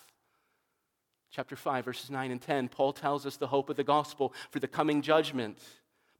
Chapter 1.30 1.56
5, 1.56 1.84
verses 1.84 2.10
9 2.10 2.30
and 2.30 2.42
10, 2.42 2.68
Paul 2.68 2.92
tells 2.92 3.24
us 3.24 3.36
the 3.36 3.46
hope 3.46 3.70
of 3.70 3.76
the 3.76 3.84
gospel 3.84 4.34
for 4.50 4.58
the 4.58 4.68
coming 4.68 5.00
judgment. 5.00 5.56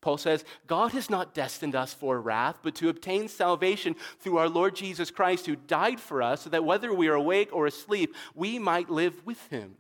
Paul 0.01 0.17
says, 0.17 0.45
God 0.67 0.93
has 0.93 1.11
not 1.11 1.35
destined 1.35 1.77
us 1.77 1.93
for 1.93 2.21
wrath, 2.21 2.59
but 2.63 2.75
to 2.77 2.89
obtain 2.89 3.29
salvation 3.29 3.95
through 4.21 4.39
our 4.39 4.49
Lord 4.49 4.75
Jesus 4.75 5.11
Christ, 5.11 5.47
who 5.47 5.55
died 5.55 6.01
for 6.01 6.23
us, 6.23 6.43
so 6.43 6.51
that 6.51 6.65
whether 6.65 6.93
we 6.93 7.09
are 7.09 7.15
awake 7.15 7.51
or 7.53 7.67
asleep, 7.67 8.15
we 8.35 8.59
might 8.59 8.91
live 8.91 9.25
with 9.25 9.47
him. 9.49 9.77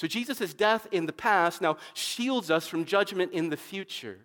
So 0.00 0.06
Jesus' 0.06 0.54
death 0.54 0.86
in 0.92 1.04
the 1.04 1.12
past 1.12 1.60
now 1.60 1.76
shields 1.92 2.50
us 2.50 2.66
from 2.66 2.86
judgment 2.86 3.32
in 3.32 3.50
the 3.50 3.56
future. 3.58 4.16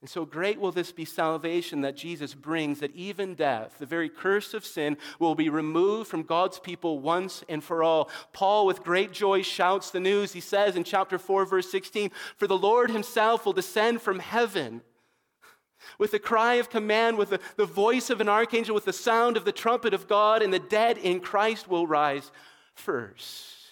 And 0.00 0.08
so 0.08 0.24
great 0.24 0.60
will 0.60 0.70
this 0.70 0.92
be 0.92 1.04
salvation 1.04 1.80
that 1.80 1.96
Jesus 1.96 2.32
brings, 2.32 2.78
that 2.78 2.94
even 2.94 3.34
death, 3.34 3.74
the 3.80 3.86
very 3.86 4.08
curse 4.08 4.54
of 4.54 4.64
sin, 4.64 4.98
will 5.18 5.34
be 5.34 5.48
removed 5.48 6.08
from 6.08 6.22
God's 6.22 6.60
people 6.60 7.00
once 7.00 7.42
and 7.48 7.64
for 7.64 7.82
all. 7.82 8.08
Paul, 8.32 8.66
with 8.66 8.84
great 8.84 9.10
joy, 9.10 9.42
shouts 9.42 9.90
the 9.90 9.98
news. 9.98 10.32
He 10.32 10.40
says 10.40 10.76
in 10.76 10.84
chapter 10.84 11.18
4, 11.18 11.44
verse 11.44 11.68
16, 11.68 12.12
For 12.36 12.46
the 12.46 12.56
Lord 12.56 12.92
himself 12.92 13.44
will 13.44 13.52
descend 13.52 14.00
from 14.00 14.20
heaven 14.20 14.82
with 15.98 16.12
the 16.12 16.20
cry 16.20 16.54
of 16.54 16.70
command, 16.70 17.18
with 17.18 17.30
the, 17.30 17.40
the 17.56 17.66
voice 17.66 18.10
of 18.10 18.20
an 18.20 18.28
archangel, 18.28 18.76
with 18.76 18.84
the 18.84 18.92
sound 18.92 19.36
of 19.36 19.44
the 19.44 19.50
trumpet 19.50 19.92
of 19.92 20.06
God, 20.06 20.40
and 20.40 20.54
the 20.54 20.60
dead 20.60 20.98
in 20.98 21.18
Christ 21.18 21.66
will 21.68 21.88
rise 21.88 22.30
first. 22.76 23.63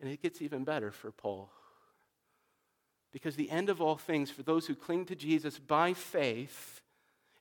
And 0.00 0.10
it 0.10 0.22
gets 0.22 0.42
even 0.42 0.64
better 0.64 0.90
for 0.90 1.10
Paul. 1.10 1.50
Because 3.12 3.36
the 3.36 3.50
end 3.50 3.70
of 3.70 3.80
all 3.80 3.96
things, 3.96 4.30
for 4.30 4.42
those 4.42 4.66
who 4.66 4.74
cling 4.74 5.06
to 5.06 5.16
Jesus 5.16 5.58
by 5.58 5.94
faith 5.94 6.82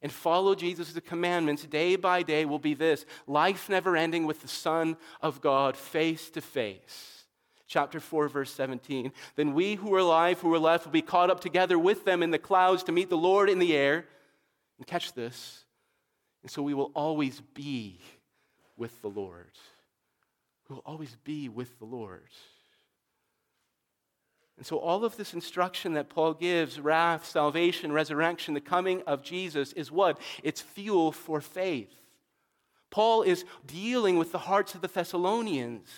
and 0.02 0.12
follow 0.12 0.56
Jesus' 0.56 0.98
commandments 1.06 1.63
day 1.63 1.96
by 1.96 2.24
day, 2.24 2.46
will 2.46 2.60
be 2.60 2.74
this 2.74 3.06
life 3.28 3.68
never 3.68 3.98
ending 3.98 4.26
with 4.26 4.41
the 4.41 4.48
Son 4.48 4.96
of 5.22 5.41
God 5.41 5.76
face 5.76 6.30
to 6.32 6.41
face. 6.41 7.26
Chapter 7.68 8.00
4, 8.00 8.30
verse 8.30 8.54
17. 8.54 9.12
Then 9.36 9.54
we 9.54 9.76
who 9.76 9.94
are 9.96 10.00
alive, 10.00 10.39
who 10.39 10.54
are 10.54 10.60
left, 10.60 10.86
will 10.86 10.91
be 10.91 11.02
caught 11.02 11.32
up 11.32 11.39
together 11.39 11.80
with 11.80 12.06
them 12.06 12.22
in 12.22 12.32
the 12.32 12.38
clouds 12.38 12.84
to 12.84 12.91
meet 12.91 13.10
the 13.10 13.18
Lord 13.18 13.50
in 13.50 13.60
the 13.60 13.76
air. 13.76 14.06
And 14.78 14.86
catch 14.86 15.13
this. 15.13 15.65
And 16.44 16.52
so 16.52 16.62
we 16.62 16.74
will 16.74 16.91
always 16.94 17.41
be 17.54 18.00
with 18.78 19.02
the 19.02 19.10
Lord 19.10 19.52
who 20.65 20.75
will 20.75 20.84
always 20.86 21.15
be 21.23 21.49
with 21.49 21.78
the 21.80 21.86
Lord. 21.86 22.30
And 24.58 24.65
so, 24.65 24.78
all 24.78 25.04
of 25.04 25.17
this 25.17 25.34
instruction 25.34 25.93
that 25.93 26.10
Paul 26.10 26.34
gives 26.34 26.80
wrath, 26.80 27.25
salvation, 27.25 27.91
resurrection, 27.91 28.54
the 28.54 28.62
coming 28.62 29.01
of 29.06 29.21
Jesus 29.21 29.73
is 29.73 29.91
what? 29.91 30.19
It's 30.43 30.62
fuel 30.62 31.12
for 31.12 31.41
faith. 31.41 31.93
Paul 32.89 33.23
is 33.23 33.43
dealing 33.65 34.17
with 34.17 34.32
the 34.32 34.38
hearts 34.38 34.73
of 34.73 34.82
the 34.82 34.88
Thessalonians. 34.88 35.89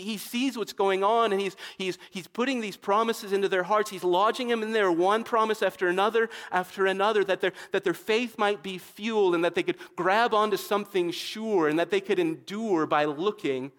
He, 0.00 0.18
sees 0.18 0.56
what's 0.56 0.72
going 0.72 1.02
on 1.04 1.32
and 1.32 1.40
he's, 1.40 1.56
he's, 1.78 1.98
he's 2.10 2.26
putting 2.26 2.60
these 2.60 2.76
promises 2.76 3.32
into 3.32 3.48
their 3.48 3.62
hearts. 3.62 3.90
He's 3.90 4.04
lodging 4.04 4.48
them 4.48 4.62
in 4.62 4.72
there, 4.72 4.90
one 4.90 5.24
promise 5.24 5.62
after 5.62 5.88
another 5.88 6.28
after 6.50 6.86
another, 6.86 7.24
that 7.24 7.40
their, 7.40 7.52
that 7.72 7.84
their 7.84 7.94
faith 7.94 8.38
might 8.38 8.62
be 8.62 8.78
fueled 8.78 9.34
and 9.34 9.44
that 9.44 9.54
they 9.54 9.62
could 9.62 9.78
grab 9.96 10.34
onto 10.34 10.56
something 10.56 11.10
sure 11.10 11.68
and 11.68 11.78
that 11.78 11.90
they 11.90 12.00
could 12.00 12.18
endure 12.18 12.86
by 12.86 13.04
looking 13.04 13.72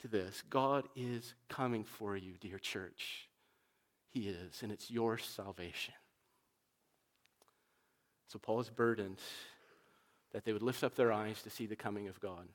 to 0.00 0.08
this 0.08 0.42
God 0.48 0.88
is 0.94 1.34
coming 1.48 1.84
for 1.84 2.16
you, 2.16 2.34
dear 2.40 2.58
church. 2.58 3.28
He 4.10 4.28
is, 4.28 4.62
and 4.62 4.72
it's 4.72 4.90
your 4.90 5.18
salvation. 5.18 5.94
So 8.28 8.38
Paul 8.38 8.60
is 8.60 8.70
burdened 8.70 9.18
that 10.32 10.44
they 10.44 10.52
would 10.52 10.62
lift 10.62 10.84
up 10.84 10.94
their 10.94 11.12
eyes 11.12 11.42
to 11.42 11.50
see 11.50 11.66
the 11.66 11.76
coming 11.76 12.08
of 12.08 12.20
God. 12.20 12.48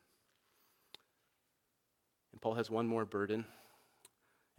And 2.34 2.42
Paul 2.42 2.56
has 2.56 2.70
one 2.70 2.88
more 2.88 3.06
burden, 3.06 3.46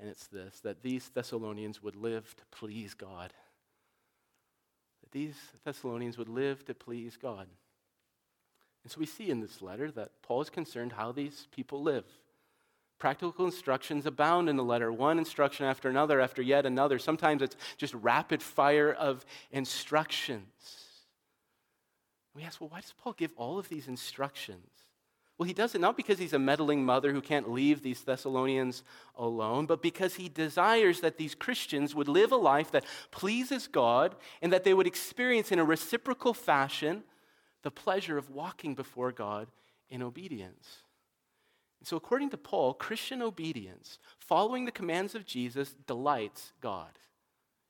and 0.01 0.09
it's 0.09 0.29
this 0.29 0.61
that 0.61 0.83
these 0.83 1.11
Thessalonians 1.11 1.83
would 1.83 1.97
live 1.97 2.35
to 2.37 2.45
please 2.51 2.95
God. 2.95 3.35
That 5.03 5.13
these 5.13 5.35
Thessalonians 5.65 6.17
would 6.17 6.31
live 6.31 6.65
to 6.65 6.75
please 6.75 7.19
God. 7.21 7.49
And 8.85 8.93
so 8.93 9.01
we 9.01 9.07
see 9.07 9.29
in 9.29 9.41
this 9.41 9.61
letter 9.61 9.91
that 9.93 10.11
Paul 10.23 10.43
is 10.43 10.51
concerned 10.51 10.93
how 10.93 11.11
these 11.11 11.49
people 11.51 11.83
live. 11.83 12.05
Practical 12.99 13.45
instructions 13.45 14.07
abound 14.07 14.49
in 14.49 14.57
the 14.57 14.63
letter, 14.63 14.93
one 14.93 15.19
instruction 15.19 15.67
after 15.67 15.89
another, 15.91 16.21
after 16.21 16.43
yet 16.43 16.65
another. 16.65 16.99
Sometimes 16.99 17.43
it's 17.43 17.57
just 17.77 17.93
rapid 17.95 18.43
fire 18.43 18.93
of 18.93 19.25
instructions. 19.51 20.45
We 22.35 22.45
ask, 22.45 22.61
well, 22.61 22.71
why 22.71 22.81
does 22.81 22.95
Paul 22.97 23.15
give 23.15 23.33
all 23.37 23.59
of 23.59 23.69
these 23.69 23.89
instructions? 23.89 24.69
Well, 25.37 25.47
he 25.47 25.53
does 25.53 25.75
it 25.75 25.81
not 25.81 25.97
because 25.97 26.19
he's 26.19 26.33
a 26.33 26.39
meddling 26.39 26.85
mother 26.85 27.13
who 27.13 27.21
can't 27.21 27.51
leave 27.51 27.83
these 27.83 28.03
Thessalonians 28.03 28.85
alone, 29.17 29.67
but 29.67 29.83
because 29.83 30.15
he 30.15 30.29
desires 30.29 31.01
that 31.01 31.19
these 31.19 31.35
Christians 31.35 31.93
would 31.95 32.07
live 32.07 32.31
a 32.31 32.37
life 32.37 32.71
that 32.71 32.85
pleases 33.11 33.67
God 33.67 34.15
and 34.41 34.53
that 34.53 34.63
they 34.63 34.75
would 34.75 34.87
experience 34.87 35.51
in 35.51 35.59
a 35.59 35.65
reciprocal 35.65 36.35
fashion 36.35 37.03
the 37.63 37.71
pleasure 37.71 38.17
of 38.17 38.31
walking 38.31 38.75
before 38.77 39.11
God 39.11 39.49
in 39.91 40.03
obedience. 40.03 40.83
So, 41.83 41.97
according 41.97 42.31
to 42.31 42.39
Paul, 42.39 42.73
Christian 42.73 43.21
obedience, 43.21 43.99
following 44.19 44.65
the 44.65 44.73
commands 44.73 45.15
of 45.15 45.27
Jesus, 45.27 45.75
delights 45.87 46.53
God, 46.61 46.99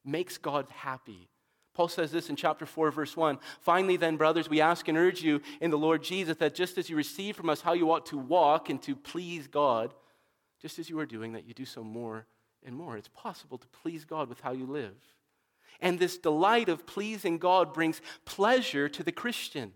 makes 0.04 0.38
God 0.38 0.66
happy. 0.70 1.30
Paul 1.74 1.88
says 1.88 2.12
this 2.12 2.30
in 2.30 2.36
chapter 2.36 2.66
4, 2.66 2.92
verse 2.92 3.16
1. 3.16 3.38
Finally, 3.60 3.96
then, 3.96 4.16
brothers, 4.16 4.48
we 4.48 4.60
ask 4.60 4.86
and 4.86 4.96
urge 4.96 5.22
you 5.22 5.40
in 5.60 5.70
the 5.70 5.78
Lord 5.78 6.04
Jesus 6.04 6.36
that 6.36 6.54
just 6.54 6.78
as 6.78 6.88
you 6.88 6.96
receive 6.96 7.36
from 7.36 7.50
us 7.50 7.60
how 7.60 7.72
you 7.72 7.90
ought 7.90 8.06
to 8.06 8.16
walk 8.16 8.70
and 8.70 8.80
to 8.82 8.94
please 8.94 9.48
God, 9.48 9.92
just 10.62 10.78
as 10.78 10.88
you 10.88 10.98
are 11.00 11.06
doing, 11.06 11.32
that 11.32 11.46
you 11.46 11.52
do 11.52 11.64
so 11.64 11.82
more 11.82 12.26
and 12.64 12.76
more. 12.76 12.96
It's 12.96 13.08
possible 13.08 13.58
to 13.58 13.66
please 13.82 14.04
God 14.04 14.28
with 14.28 14.40
how 14.40 14.52
you 14.52 14.66
live. 14.66 14.94
And 15.80 15.98
this 15.98 16.16
delight 16.16 16.68
of 16.68 16.86
pleasing 16.86 17.38
God 17.38 17.74
brings 17.74 18.00
pleasure 18.24 18.88
to 18.88 19.02
the 19.02 19.12
Christian. 19.12 19.72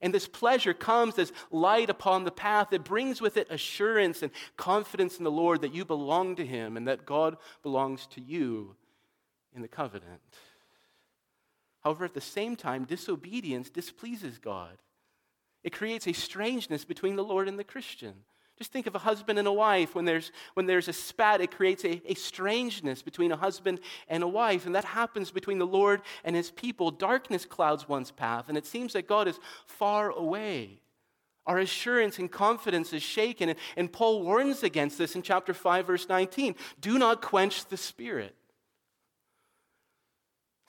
And 0.00 0.12
this 0.12 0.26
pleasure 0.26 0.74
comes 0.74 1.18
as 1.18 1.32
light 1.50 1.90
upon 1.90 2.24
the 2.24 2.30
path. 2.30 2.72
It 2.72 2.84
brings 2.84 3.20
with 3.20 3.36
it 3.36 3.50
assurance 3.50 4.22
and 4.22 4.32
confidence 4.56 5.18
in 5.18 5.24
the 5.24 5.30
Lord 5.30 5.60
that 5.60 5.74
you 5.74 5.84
belong 5.84 6.36
to 6.36 6.46
Him 6.46 6.76
and 6.76 6.88
that 6.88 7.06
God 7.06 7.36
belongs 7.62 8.06
to 8.08 8.20
you 8.20 8.76
in 9.54 9.62
the 9.62 9.68
covenant. 9.68 10.20
However, 11.86 12.04
at 12.04 12.14
the 12.14 12.20
same 12.20 12.56
time, 12.56 12.84
disobedience 12.84 13.70
displeases 13.70 14.38
God. 14.38 14.76
It 15.62 15.72
creates 15.72 16.08
a 16.08 16.12
strangeness 16.12 16.84
between 16.84 17.14
the 17.14 17.22
Lord 17.22 17.46
and 17.46 17.56
the 17.56 17.62
Christian. 17.62 18.14
Just 18.58 18.72
think 18.72 18.88
of 18.88 18.96
a 18.96 18.98
husband 18.98 19.38
and 19.38 19.46
a 19.46 19.52
wife. 19.52 19.94
When 19.94 20.04
there's, 20.04 20.32
when 20.54 20.66
there's 20.66 20.88
a 20.88 20.92
spat, 20.92 21.40
it 21.40 21.52
creates 21.52 21.84
a, 21.84 22.02
a 22.04 22.14
strangeness 22.14 23.02
between 23.02 23.30
a 23.30 23.36
husband 23.36 23.78
and 24.08 24.24
a 24.24 24.26
wife. 24.26 24.66
And 24.66 24.74
that 24.74 24.84
happens 24.84 25.30
between 25.30 25.60
the 25.60 25.66
Lord 25.66 26.02
and 26.24 26.34
his 26.34 26.50
people. 26.50 26.90
Darkness 26.90 27.46
clouds 27.46 27.88
one's 27.88 28.10
path, 28.10 28.48
and 28.48 28.58
it 28.58 28.66
seems 28.66 28.94
that 28.94 29.06
God 29.06 29.28
is 29.28 29.38
far 29.66 30.10
away. 30.10 30.80
Our 31.46 31.60
assurance 31.60 32.18
and 32.18 32.28
confidence 32.28 32.92
is 32.92 33.04
shaken. 33.04 33.50
And, 33.50 33.58
and 33.76 33.92
Paul 33.92 34.24
warns 34.24 34.64
against 34.64 34.98
this 34.98 35.14
in 35.14 35.22
chapter 35.22 35.54
5, 35.54 35.86
verse 35.86 36.08
19. 36.08 36.56
Do 36.80 36.98
not 36.98 37.22
quench 37.22 37.66
the 37.66 37.76
spirit. 37.76 38.34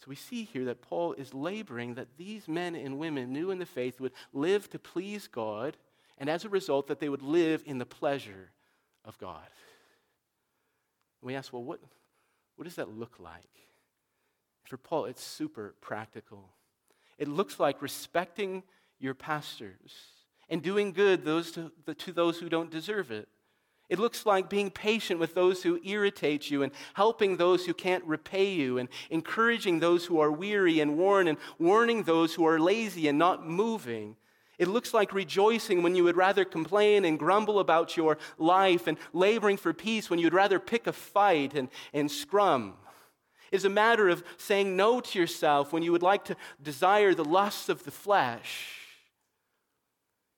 So 0.08 0.10
we 0.10 0.16
see 0.16 0.46
here 0.46 0.64
that 0.66 0.82
Paul 0.82 1.12
is 1.14 1.34
laboring 1.34 1.96
that 1.96 2.16
these 2.18 2.48
men 2.48 2.76
and 2.76 2.98
women 2.98 3.34
new 3.34 3.52
in 3.52 3.60
the 3.60 3.66
faith 3.66 4.00
would 4.00 4.14
live 4.32 4.70
to 4.70 4.80
please 4.80 5.28
God 5.28 5.76
and 6.18 6.30
as 6.30 6.46
a 6.46 6.50
result, 6.50 6.88
that 6.88 7.00
they 7.00 7.10
would 7.10 7.22
live 7.22 7.62
in 7.66 7.78
the 7.78 7.86
pleasure 7.86 8.52
of 9.06 9.18
God. 9.18 9.46
And 11.22 11.28
we 11.28 11.36
ask, 11.36 11.54
well, 11.54 11.64
what, 11.64 11.80
what 12.56 12.66
does 12.66 12.76
that 12.76 12.90
look 12.90 13.20
like? 13.20 13.50
For 14.64 14.78
Paul, 14.78 15.06
it's 15.06 15.24
super 15.24 15.76
practical. 15.82 16.50
It 17.18 17.28
looks 17.28 17.60
like 17.60 17.82
respecting 17.82 18.64
your 19.00 19.14
pastors 19.14 19.94
and 20.50 20.62
doing 20.62 20.92
good 20.92 21.24
those 21.24 21.52
to, 21.52 21.72
to 21.98 22.12
those 22.12 22.40
who 22.40 22.50
don't 22.50 22.72
deserve 22.72 23.12
it. 23.12 23.28
It 23.90 24.00
looks 24.00 24.26
like 24.26 24.50
being 24.50 24.70
patient 24.70 25.20
with 25.20 25.34
those 25.34 25.64
who 25.64 25.80
irritate 25.84 26.52
you 26.52 26.62
and 26.62 26.74
helping 26.94 27.38
those 27.38 27.66
who 27.66 27.74
can't 27.74 28.04
repay 28.04 28.52
you 28.52 28.78
and 28.78 28.90
encouraging 29.10 29.80
those 29.80 30.06
who 30.06 30.20
are 30.20 30.32
weary 30.32 30.82
and 30.82 30.98
worn 30.98 31.28
and 31.28 31.38
warning 31.58 32.04
those 32.04 32.34
who 32.34 32.46
are 32.46 32.60
lazy 32.60 33.08
and 33.08 33.18
not 33.18 33.48
moving. 33.48 34.18
It 34.58 34.68
looks 34.68 34.94
like 34.94 35.14
rejoicing 35.14 35.84
when 35.84 35.96
you 35.96 36.04
would 36.04 36.18
rather 36.18 36.44
complain 36.44 37.06
and 37.06 37.18
grumble 37.18 37.60
about 37.60 37.96
your 37.96 38.18
life 38.38 38.88
and 38.88 38.98
laboring 39.14 39.56
for 39.56 39.72
peace 39.72 40.10
when 40.10 40.20
you'd 40.20 40.34
rather 40.34 40.60
pick 40.60 40.88
a 40.88 40.94
fight 40.94 41.54
and, 41.54 41.70
and 41.94 42.12
scrum. 42.12 42.74
It's 43.52 43.64
a 43.64 43.70
matter 43.70 44.10
of 44.10 44.24
saying 44.38 44.76
no 44.76 45.00
to 45.00 45.20
yourself 45.20 45.72
when 45.72 45.84
you 45.84 45.94
would 45.94 46.04
like 46.04 46.26
to 46.26 46.36
desire 46.62 47.14
the 47.14 47.24
lusts 47.24 47.70
of 47.70 47.86
the 47.86 47.92
flesh. 47.92 48.87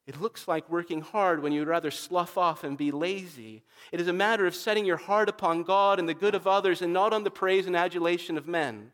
It 0.10 0.20
looks 0.20 0.48
like 0.48 0.68
working 0.72 1.02
hard 1.02 1.44
when 1.44 1.52
you'd 1.52 1.68
rather 1.68 1.92
slough 1.92 2.36
off 2.36 2.64
and 2.64 2.76
be 2.76 2.90
lazy. 2.90 3.62
It 3.92 4.02
is 4.02 4.08
a 4.08 4.12
matter 4.12 4.48
of 4.48 4.56
setting 4.56 4.84
your 4.84 4.98
heart 4.98 5.30
upon 5.30 5.62
God 5.62 6.00
and 6.00 6.10
the 6.10 6.16
good 6.16 6.34
of 6.34 6.48
others 6.48 6.82
and 6.82 6.92
not 6.92 7.14
on 7.14 7.24
the 7.24 7.30
praise 7.30 7.68
and 7.68 7.76
adulation 7.76 8.36
of 8.36 8.48
men. 8.48 8.92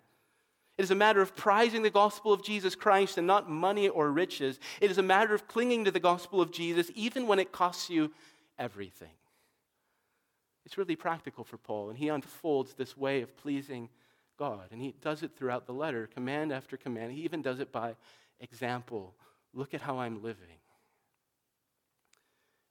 It 0.78 0.84
is 0.84 0.92
a 0.92 0.96
matter 0.96 1.22
of 1.22 1.34
prizing 1.34 1.84
the 1.84 1.90
gospel 1.90 2.34
of 2.34 2.44
Jesus 2.44 2.76
Christ 2.76 3.18
and 3.18 3.26
not 3.26 3.50
money 3.50 3.88
or 3.88 4.12
riches. 4.12 4.60
It 4.82 4.92
is 4.92 4.98
a 4.98 5.02
matter 5.02 5.34
of 5.34 5.48
clinging 5.48 5.86
to 5.86 5.92
the 5.92 6.02
gospel 6.02 6.42
of 6.42 6.52
Jesus 6.52 6.92
even 6.96 7.28
when 7.28 7.40
it 7.40 7.54
costs 7.54 7.90
you 7.90 8.12
everything. 8.60 9.08
It's 10.66 10.78
really 10.78 10.98
practical 10.98 11.46
for 11.46 11.56
Paul, 11.56 11.92
and 11.92 11.98
he 11.98 12.10
unfolds 12.10 12.74
this 12.74 12.98
way 12.98 13.22
of 13.22 13.38
pleasing 13.38 13.88
God. 14.38 14.68
And 14.74 14.82
he 14.82 14.94
does 15.00 15.24
it 15.24 15.32
throughout 15.38 15.66
the 15.66 15.72
letter, 15.72 16.08
command 16.08 16.52
after 16.52 16.76
command. 16.76 17.14
He 17.14 17.22
even 17.22 17.42
does 17.42 17.62
it 17.62 17.72
by 17.72 17.96
example. 18.42 19.14
Look 19.54 19.74
at 19.74 19.80
how 19.80 20.00
I'm 20.00 20.22
living. 20.22 20.58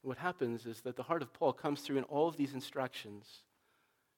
What 0.04 0.18
happens 0.18 0.66
is 0.66 0.80
that 0.82 0.96
the 0.96 1.02
heart 1.02 1.22
of 1.22 1.32
Paul 1.32 1.52
comes 1.52 1.80
through 1.80 1.98
in 1.98 2.04
all 2.04 2.28
of 2.28 2.36
these 2.36 2.54
instructions. 2.54 3.42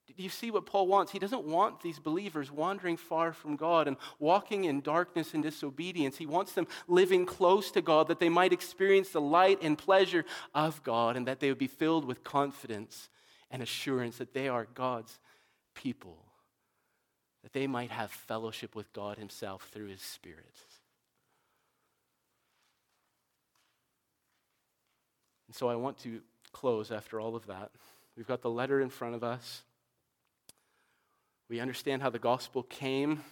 Do 0.06 0.22
you 0.22 0.28
see 0.28 0.52
what 0.52 0.66
Paul 0.66 0.86
wants? 0.86 1.10
He 1.10 1.18
doesn't 1.18 1.44
want 1.44 1.80
these 1.80 1.98
believers 1.98 2.50
wandering 2.50 2.96
far 2.96 3.32
from 3.32 3.56
God 3.56 3.88
and 3.88 3.96
walking 4.20 4.64
in 4.64 4.80
darkness 4.80 5.34
and 5.34 5.42
disobedience. 5.42 6.16
He 6.16 6.26
wants 6.26 6.52
them 6.52 6.68
living 6.86 7.26
close 7.26 7.72
to 7.72 7.82
God 7.82 8.06
that 8.08 8.20
they 8.20 8.28
might 8.28 8.52
experience 8.52 9.10
the 9.10 9.20
light 9.20 9.58
and 9.62 9.76
pleasure 9.76 10.24
of 10.54 10.82
God 10.84 11.16
and 11.16 11.26
that 11.26 11.40
they 11.40 11.48
would 11.48 11.58
be 11.58 11.66
filled 11.66 12.04
with 12.04 12.22
confidence 12.22 13.08
and 13.50 13.62
assurance 13.62 14.18
that 14.18 14.32
they 14.32 14.48
are 14.48 14.68
God's 14.74 15.18
people, 15.74 16.18
that 17.42 17.52
they 17.52 17.66
might 17.66 17.90
have 17.90 18.10
fellowship 18.10 18.76
with 18.76 18.92
God 18.92 19.18
Himself 19.18 19.68
through 19.72 19.88
His 19.88 20.02
Spirit. 20.02 20.54
And 25.45 25.45
so 25.56 25.68
I 25.68 25.76
want 25.76 25.98
to 25.98 26.20
close 26.52 26.90
after 26.90 27.18
all 27.18 27.34
of 27.34 27.46
that. 27.46 27.70
We've 28.16 28.26
got 28.26 28.42
the 28.42 28.50
letter 28.50 28.80
in 28.80 28.90
front 28.90 29.14
of 29.14 29.24
us. 29.24 29.62
We 31.48 31.60
understand 31.60 32.02
how 32.02 32.10
the 32.10 32.18
gospel 32.18 32.62
came 32.62 33.22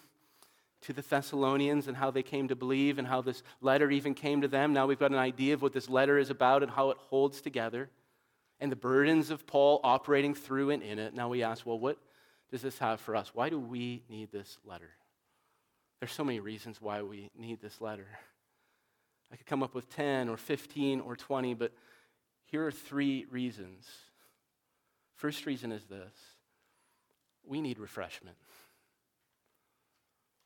to 0.82 0.92
the 0.92 1.02
Thessalonians 1.02 1.86
and 1.86 1.96
how 1.96 2.10
they 2.10 2.22
came 2.22 2.48
to 2.48 2.56
believe 2.56 2.98
and 2.98 3.06
how 3.06 3.20
this 3.20 3.42
letter 3.60 3.90
even 3.90 4.14
came 4.14 4.40
to 4.40 4.48
them. 4.48 4.72
Now 4.72 4.86
we've 4.86 4.98
got 4.98 5.10
an 5.10 5.18
idea 5.18 5.54
of 5.54 5.62
what 5.62 5.72
this 5.72 5.88
letter 5.88 6.18
is 6.18 6.30
about 6.30 6.62
and 6.62 6.70
how 6.70 6.90
it 6.90 6.98
holds 6.98 7.40
together 7.40 7.90
and 8.60 8.72
the 8.72 8.76
burdens 8.76 9.30
of 9.30 9.46
Paul 9.46 9.80
operating 9.84 10.34
through 10.34 10.70
and 10.70 10.82
in 10.82 10.98
it. 10.98 11.14
Now 11.14 11.28
we 11.28 11.42
ask, 11.42 11.66
well, 11.66 11.78
what 11.78 11.98
does 12.50 12.62
this 12.62 12.78
have 12.78 13.00
for 13.00 13.16
us? 13.16 13.30
Why 13.34 13.50
do 13.50 13.58
we 13.58 14.02
need 14.08 14.30
this 14.32 14.58
letter? 14.64 14.90
There's 16.00 16.12
so 16.12 16.24
many 16.24 16.40
reasons 16.40 16.80
why 16.80 17.02
we 17.02 17.30
need 17.36 17.60
this 17.60 17.80
letter. 17.80 18.06
I 19.32 19.36
could 19.36 19.46
come 19.46 19.62
up 19.62 19.74
with 19.74 19.90
10 19.90 20.28
or 20.28 20.36
15 20.36 21.00
or 21.00 21.16
20, 21.16 21.54
but 21.54 21.72
here 22.46 22.66
are 22.66 22.72
three 22.72 23.26
reasons. 23.30 23.86
First 25.14 25.46
reason 25.46 25.72
is 25.72 25.84
this 25.84 26.14
we 27.46 27.60
need 27.60 27.78
refreshment. 27.78 28.36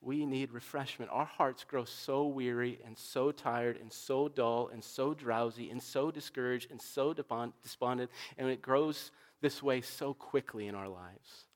We 0.01 0.27
need 0.27 0.53
refreshment. 0.53 1.11
Our 1.13 1.25
hearts 1.25 1.65
grow 1.65 1.85
so 1.85 2.27
weary 2.27 2.79
and 2.85 2.97
so 2.97 3.33
tired 3.33 3.79
and 3.81 3.93
so 3.93 4.29
dull 4.29 4.71
and 4.73 4.83
so 4.83 5.13
drowsy 5.13 5.71
and 5.71 5.83
so 5.83 6.11
discouraged 6.13 6.71
and 6.71 6.81
so 6.81 7.13
despondent, 7.13 8.11
and 8.37 8.49
it 8.49 8.63
grows 8.63 9.11
this 9.41 9.63
way 9.63 9.81
so 9.81 10.15
quickly 10.15 10.69
in 10.69 10.75
our 10.77 10.89
lives. 10.89 11.47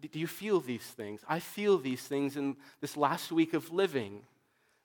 Do 0.00 0.18
you 0.18 0.26
feel 0.26 0.58
these 0.58 0.82
things? 0.82 1.20
I 1.28 1.38
feel 1.38 1.78
these 1.78 2.02
things 2.02 2.36
in 2.36 2.56
this 2.80 2.96
last 2.96 3.30
week 3.30 3.54
of 3.54 3.72
living. 3.72 4.22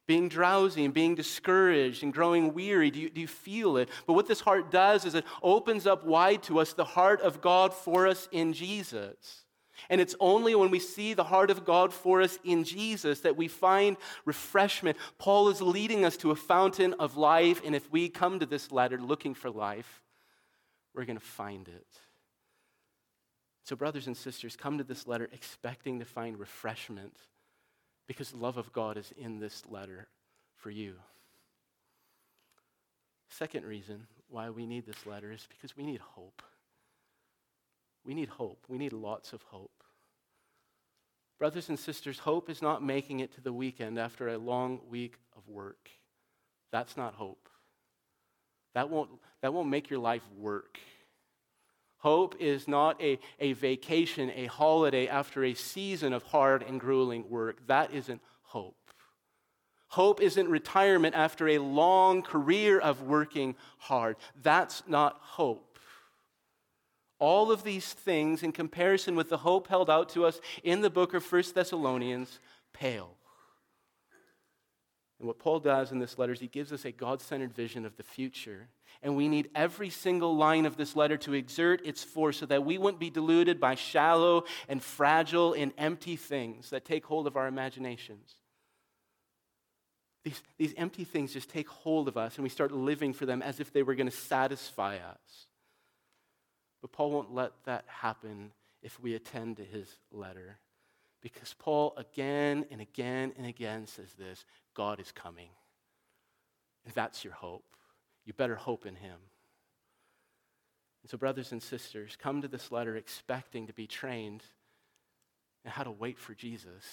Being 0.08 0.30
drowsy 0.30 0.86
and 0.86 0.94
being 0.94 1.16
discouraged 1.16 2.02
and 2.02 2.14
growing 2.14 2.54
weary. 2.54 2.90
Do 2.90 3.00
you, 3.00 3.10
do 3.10 3.22
you 3.22 3.28
feel 3.28 3.78
it? 3.78 3.90
But 4.06 4.14
what 4.14 4.28
this 4.28 4.40
heart 4.40 4.72
does 4.72 5.06
is 5.06 5.16
it 5.16 5.26
opens 5.44 5.86
up 5.86 6.06
wide 6.06 6.44
to 6.44 6.60
us 6.60 6.74
the 6.74 6.86
heart 6.86 7.22
of 7.22 7.42
God 7.42 7.74
for 7.74 8.08
us 8.08 8.30
in 8.32 8.54
Jesus. 8.54 9.44
And 9.90 10.02
it's 10.02 10.16
only 10.20 10.56
when 10.56 10.72
we 10.72 10.80
see 10.80 11.14
the 11.14 11.24
heart 11.24 11.52
of 11.52 11.66
God 11.66 11.94
for 11.94 12.22
us 12.22 12.40
in 12.44 12.64
Jesus 12.64 13.22
that 13.22 13.38
we 13.38 13.48
find 13.48 13.98
refreshment. 14.26 14.98
Paul 15.18 15.50
is 15.50 15.62
leading 15.62 16.04
us 16.04 16.18
to 16.18 16.32
a 16.32 16.36
fountain 16.36 16.94
of 16.96 17.18
life, 17.18 17.62
and 17.64 17.76
if 17.76 17.92
we 17.92 18.10
come 18.10 18.40
to 18.40 18.46
this 18.46 18.72
letter 18.72 18.98
looking 18.98 19.34
for 19.34 19.50
life, 19.50 20.02
we're 20.94 21.06
going 21.06 21.20
to 21.20 21.24
find 21.24 21.68
it. 21.68 21.88
So, 23.64 23.76
brothers 23.76 24.08
and 24.08 24.18
sisters, 24.18 24.56
come 24.56 24.78
to 24.78 24.84
this 24.84 25.08
letter 25.08 25.30
expecting 25.32 26.00
to 26.00 26.06
find 26.06 26.40
refreshment 26.40 27.18
because 28.08 28.32
the 28.32 28.38
love 28.38 28.58
of 28.58 28.72
God 28.74 28.98
is 28.98 29.14
in 29.18 29.40
this 29.40 29.64
letter 29.70 30.08
for 30.56 30.70
you. 30.70 30.96
Second 33.30 33.66
reason 33.66 34.08
why 34.30 34.50
we 34.50 34.66
need 34.66 34.86
this 34.86 35.06
letter 35.06 35.32
is 35.32 35.48
because 35.50 35.76
we 35.76 35.84
need 35.84 36.00
hope. 36.00 36.42
We 38.06 38.14
need 38.14 38.30
hope. 38.30 38.66
We 38.70 38.78
need 38.78 38.94
lots 38.94 39.34
of 39.34 39.42
hope. 39.44 39.84
Brothers 41.38 41.70
and 41.70 41.78
sisters, 41.78 42.20
hope 42.20 42.50
is 42.50 42.62
not 42.62 42.84
making 42.84 43.20
it 43.20 43.34
to 43.36 43.42
the 43.42 43.54
weekend 43.54 44.00
after 44.00 44.30
a 44.30 44.38
long 44.38 44.80
week 44.90 45.16
of 45.36 45.48
work. 45.48 45.90
That's 46.72 46.98
not 46.98 47.14
hope. 47.14 47.50
That 48.74 48.90
won't, 48.90 49.12
that 49.42 49.54
won't 49.54 49.70
make 49.70 49.90
your 49.90 50.00
life 50.00 50.24
work. 50.38 50.80
Hope 51.98 52.36
is 52.40 52.68
not 52.68 53.02
a, 53.02 53.20
a 53.40 53.54
vacation, 53.54 54.32
a 54.36 54.46
holiday 54.46 55.08
after 55.08 55.44
a 55.44 55.54
season 55.54 56.14
of 56.14 56.24
hard 56.24 56.64
and 56.64 56.80
grueling 56.80 57.30
work. 57.30 57.66
That 57.68 57.92
isn't 57.94 58.22
hope. 58.44 58.76
Hope 59.90 60.22
isn't 60.22 60.50
retirement 60.50 61.16
after 61.16 61.48
a 61.48 61.58
long 61.60 62.22
career 62.22 62.78
of 62.78 63.04
working 63.04 63.56
hard. 63.78 64.18
That's 64.42 64.84
not 64.88 65.18
hope. 65.22 65.80
All 67.20 67.52
of 67.52 67.64
these 67.64 67.94
things, 67.94 68.44
in 68.44 68.52
comparison 68.52 69.16
with 69.16 69.30
the 69.30 69.38
hope 69.38 69.68
held 69.68 69.90
out 69.90 70.10
to 70.10 70.26
us 70.26 70.40
in 70.64 70.82
the 70.82 70.90
book 70.90 71.14
of 71.14 71.32
1 71.32 71.44
Thessalonians, 71.56 72.40
pale. 72.74 73.16
And 75.20 75.28
what 75.28 75.40
Paul 75.40 75.60
does 75.60 75.92
in 75.92 76.00
this 76.00 76.20
letter 76.20 76.34
is 76.34 76.40
he 76.40 76.48
gives 76.48 76.72
us 76.72 76.86
a 76.86 76.92
God 76.92 77.22
centered 77.22 77.54
vision 77.54 77.86
of 77.86 77.98
the 77.98 78.04
future. 78.04 78.70
And 79.02 79.16
we 79.16 79.28
need 79.28 79.50
every 79.56 79.90
single 79.90 80.36
line 80.36 80.66
of 80.66 80.78
this 80.78 80.96
letter 80.96 81.18
to 81.18 81.34
exert 81.34 81.86
its 81.86 82.04
force 82.04 82.38
so 82.38 82.46
that 82.48 82.66
we 82.66 82.78
wouldn't 82.78 83.00
be 83.00 83.10
deluded 83.10 83.60
by 83.60 83.76
shallow 83.76 84.44
and 84.68 84.82
fragile 84.82 85.54
and 85.54 85.74
empty 85.78 86.16
things 86.16 86.70
that 86.70 86.86
take 86.86 87.06
hold 87.06 87.26
of 87.26 87.36
our 87.36 87.48
imaginations. 87.48 88.36
These, 90.24 90.44
these 90.58 90.74
empty 90.78 91.04
things 91.04 91.34
just 91.34 91.50
take 91.50 91.70
hold 91.70 92.08
of 92.08 92.18
us 92.18 92.36
and 92.36 92.44
we 92.44 92.50
start 92.50 92.72
living 92.72 93.14
for 93.14 93.26
them 93.26 93.42
as 93.42 93.60
if 93.60 93.72
they 93.72 93.84
were 93.84 93.96
going 93.96 94.10
to 94.10 94.16
satisfy 94.16 94.98
us. 94.98 95.48
But 96.82 96.92
Paul 96.92 97.12
won't 97.12 97.34
let 97.34 97.54
that 97.66 97.86
happen 97.88 98.52
if 98.84 99.00
we 99.00 99.16
attend 99.16 99.58
to 99.58 99.64
his 99.64 99.88
letter. 100.12 100.60
Because 101.22 101.56
Paul 101.58 101.94
again 101.98 102.66
and 102.72 102.82
again 102.82 103.34
and 103.38 103.48
again 103.48 103.88
says 103.88 104.14
this 104.14 104.46
God 104.78 105.00
is 105.00 105.12
coming. 105.12 105.50
And 106.86 106.94
that's 106.94 107.24
your 107.24 107.34
hope. 107.34 107.66
You 108.26 108.34
better 108.34 108.56
hope 108.56 108.86
in 108.86 108.96
him. 108.96 109.18
And 111.02 111.10
so, 111.10 111.18
brothers 111.18 111.52
and 111.52 111.64
sisters, 111.64 112.16
come 112.16 112.44
to 112.44 112.48
this 112.48 112.72
letter 112.72 112.96
expecting 112.96 113.66
to 113.68 113.74
be 113.74 113.88
trained 113.88 114.44
in 115.66 115.72
how 115.72 115.84
to 115.84 115.90
wait 115.90 116.20
for 116.20 116.36
Jesus, 116.36 116.86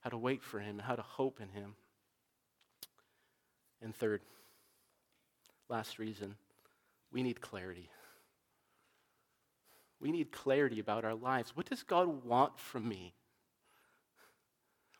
how 0.00 0.10
to 0.10 0.16
wait 0.16 0.44
for 0.44 0.60
him, 0.60 0.78
how 0.78 0.94
to 0.94 1.02
hope 1.02 1.40
in 1.40 1.48
him. 1.48 1.74
And 3.82 3.94
third, 3.94 4.20
last 5.68 5.98
reason, 5.98 6.36
we 7.10 7.24
need 7.24 7.40
clarity. 7.40 7.90
We 9.98 10.12
need 10.12 10.30
clarity 10.30 10.78
about 10.78 11.04
our 11.04 11.14
lives. 11.14 11.56
What 11.56 11.68
does 11.68 11.82
God 11.82 12.24
want 12.24 12.56
from 12.56 12.88
me? 12.88 13.14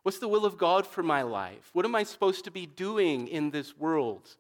What's 0.03 0.19
the 0.19 0.29
will 0.29 0.47
of 0.47 0.57
God 0.57 0.87
for 0.87 1.03
my 1.03 1.23
life? 1.23 1.71
What 1.73 1.85
am 1.85 1.95
I 1.95 2.05
supposed 2.05 2.45
to 2.45 2.51
be 2.51 2.67
doing 2.67 3.29
in 3.29 3.51
this 3.51 3.77
world? 3.77 4.37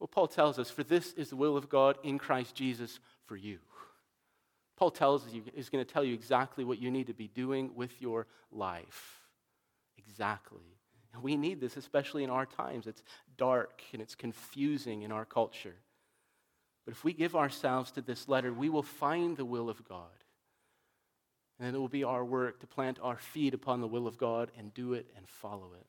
Well, 0.00 0.08
Paul 0.08 0.26
tells 0.26 0.58
us, 0.58 0.70
for 0.70 0.82
this 0.82 1.12
is 1.12 1.30
the 1.30 1.36
will 1.36 1.56
of 1.56 1.68
God 1.68 1.96
in 2.02 2.18
Christ 2.18 2.54
Jesus 2.54 2.98
for 3.24 3.36
you. 3.36 3.58
Paul 4.76 4.90
tells 4.90 5.32
you, 5.32 5.42
is 5.54 5.70
going 5.70 5.84
to 5.84 5.90
tell 5.90 6.04
you 6.04 6.12
exactly 6.12 6.64
what 6.64 6.78
you 6.78 6.90
need 6.90 7.06
to 7.06 7.14
be 7.14 7.28
doing 7.28 7.70
with 7.74 8.02
your 8.02 8.26
life. 8.52 9.22
Exactly. 9.96 10.76
And 11.14 11.22
we 11.22 11.36
need 11.36 11.60
this, 11.60 11.78
especially 11.78 12.24
in 12.24 12.30
our 12.30 12.44
times. 12.44 12.86
It's 12.86 13.02
dark 13.38 13.80
and 13.92 14.02
it's 14.02 14.14
confusing 14.14 15.02
in 15.02 15.12
our 15.12 15.24
culture. 15.24 15.76
But 16.84 16.92
if 16.92 17.04
we 17.04 17.14
give 17.14 17.34
ourselves 17.34 17.90
to 17.92 18.02
this 18.02 18.28
letter, 18.28 18.52
we 18.52 18.68
will 18.68 18.82
find 18.82 19.36
the 19.36 19.46
will 19.46 19.70
of 19.70 19.88
God. 19.88 20.04
And 21.58 21.74
it 21.74 21.78
will 21.78 21.88
be 21.88 22.04
our 22.04 22.24
work 22.24 22.60
to 22.60 22.66
plant 22.66 22.98
our 23.02 23.16
feet 23.16 23.54
upon 23.54 23.80
the 23.80 23.86
will 23.86 24.06
of 24.06 24.18
God 24.18 24.50
and 24.58 24.74
do 24.74 24.92
it 24.92 25.06
and 25.16 25.26
follow 25.28 25.70
it. 25.78 25.86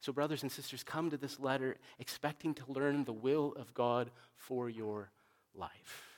So, 0.00 0.12
brothers 0.12 0.42
and 0.42 0.50
sisters, 0.50 0.82
come 0.82 1.10
to 1.10 1.16
this 1.16 1.38
letter 1.38 1.76
expecting 1.98 2.54
to 2.54 2.64
learn 2.66 3.04
the 3.04 3.12
will 3.12 3.54
of 3.56 3.72
God 3.74 4.10
for 4.34 4.68
your 4.68 5.10
life. 5.54 6.12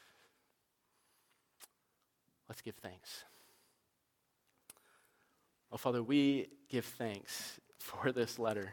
Let's 2.49 2.63
give 2.63 2.77
thanks. 2.77 3.25
Oh, 5.73 5.77
Father, 5.77 6.03
we 6.03 6.49
give 6.69 6.85
thanks 6.85 7.61
for 7.79 8.13
this 8.13 8.39
letter. 8.39 8.73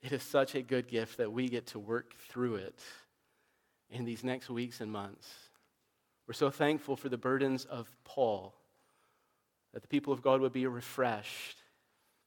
it 0.00 0.12
is 0.12 0.22
such 0.22 0.54
a 0.54 0.62
good 0.62 0.86
gift 0.86 1.18
that 1.18 1.32
we 1.32 1.48
get 1.48 1.66
to 1.68 1.78
work 1.78 2.14
through 2.28 2.56
it 2.56 2.78
in 3.90 4.04
these 4.04 4.24
next 4.24 4.48
weeks 4.48 4.80
and 4.80 4.90
months. 4.90 5.28
We're 6.26 6.34
so 6.34 6.50
thankful 6.50 6.96
for 6.96 7.08
the 7.08 7.18
burdens 7.18 7.64
of 7.64 7.90
Paul, 8.04 8.54
that 9.72 9.82
the 9.82 9.88
people 9.88 10.12
of 10.12 10.22
God 10.22 10.40
would 10.40 10.52
be 10.52 10.66
refreshed, 10.66 11.58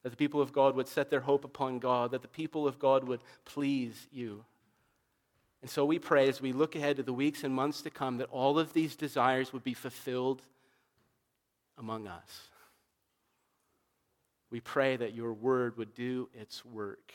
that 0.03 0.09
the 0.09 0.17
people 0.17 0.41
of 0.41 0.53
God 0.53 0.75
would 0.75 0.87
set 0.87 1.09
their 1.09 1.21
hope 1.21 1.43
upon 1.43 1.79
God, 1.79 2.11
that 2.11 2.21
the 2.21 2.27
people 2.27 2.67
of 2.67 2.77
God 2.77 3.03
would 3.05 3.21
please 3.45 4.07
you. 4.11 4.45
And 5.61 5.71
so 5.71 5.83
we 5.85 5.97
pray 5.97 6.29
as 6.29 6.39
we 6.39 6.53
look 6.53 6.75
ahead 6.75 6.97
to 6.97 7.03
the 7.03 7.13
weeks 7.13 7.43
and 7.43 7.53
months 7.53 7.81
to 7.81 7.89
come 7.89 8.17
that 8.17 8.29
all 8.29 8.59
of 8.59 8.73
these 8.73 8.95
desires 8.95 9.51
would 9.51 9.63
be 9.63 9.73
fulfilled 9.73 10.41
among 11.77 12.07
us. 12.07 12.49
We 14.49 14.59
pray 14.59 14.95
that 14.95 15.13
your 15.13 15.33
word 15.33 15.77
would 15.77 15.93
do 15.93 16.29
its 16.33 16.63
work. 16.63 17.11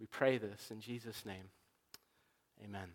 We 0.00 0.06
pray 0.06 0.38
this 0.38 0.70
in 0.70 0.80
Jesus' 0.80 1.24
name. 1.24 1.50
Amen. 2.64 2.88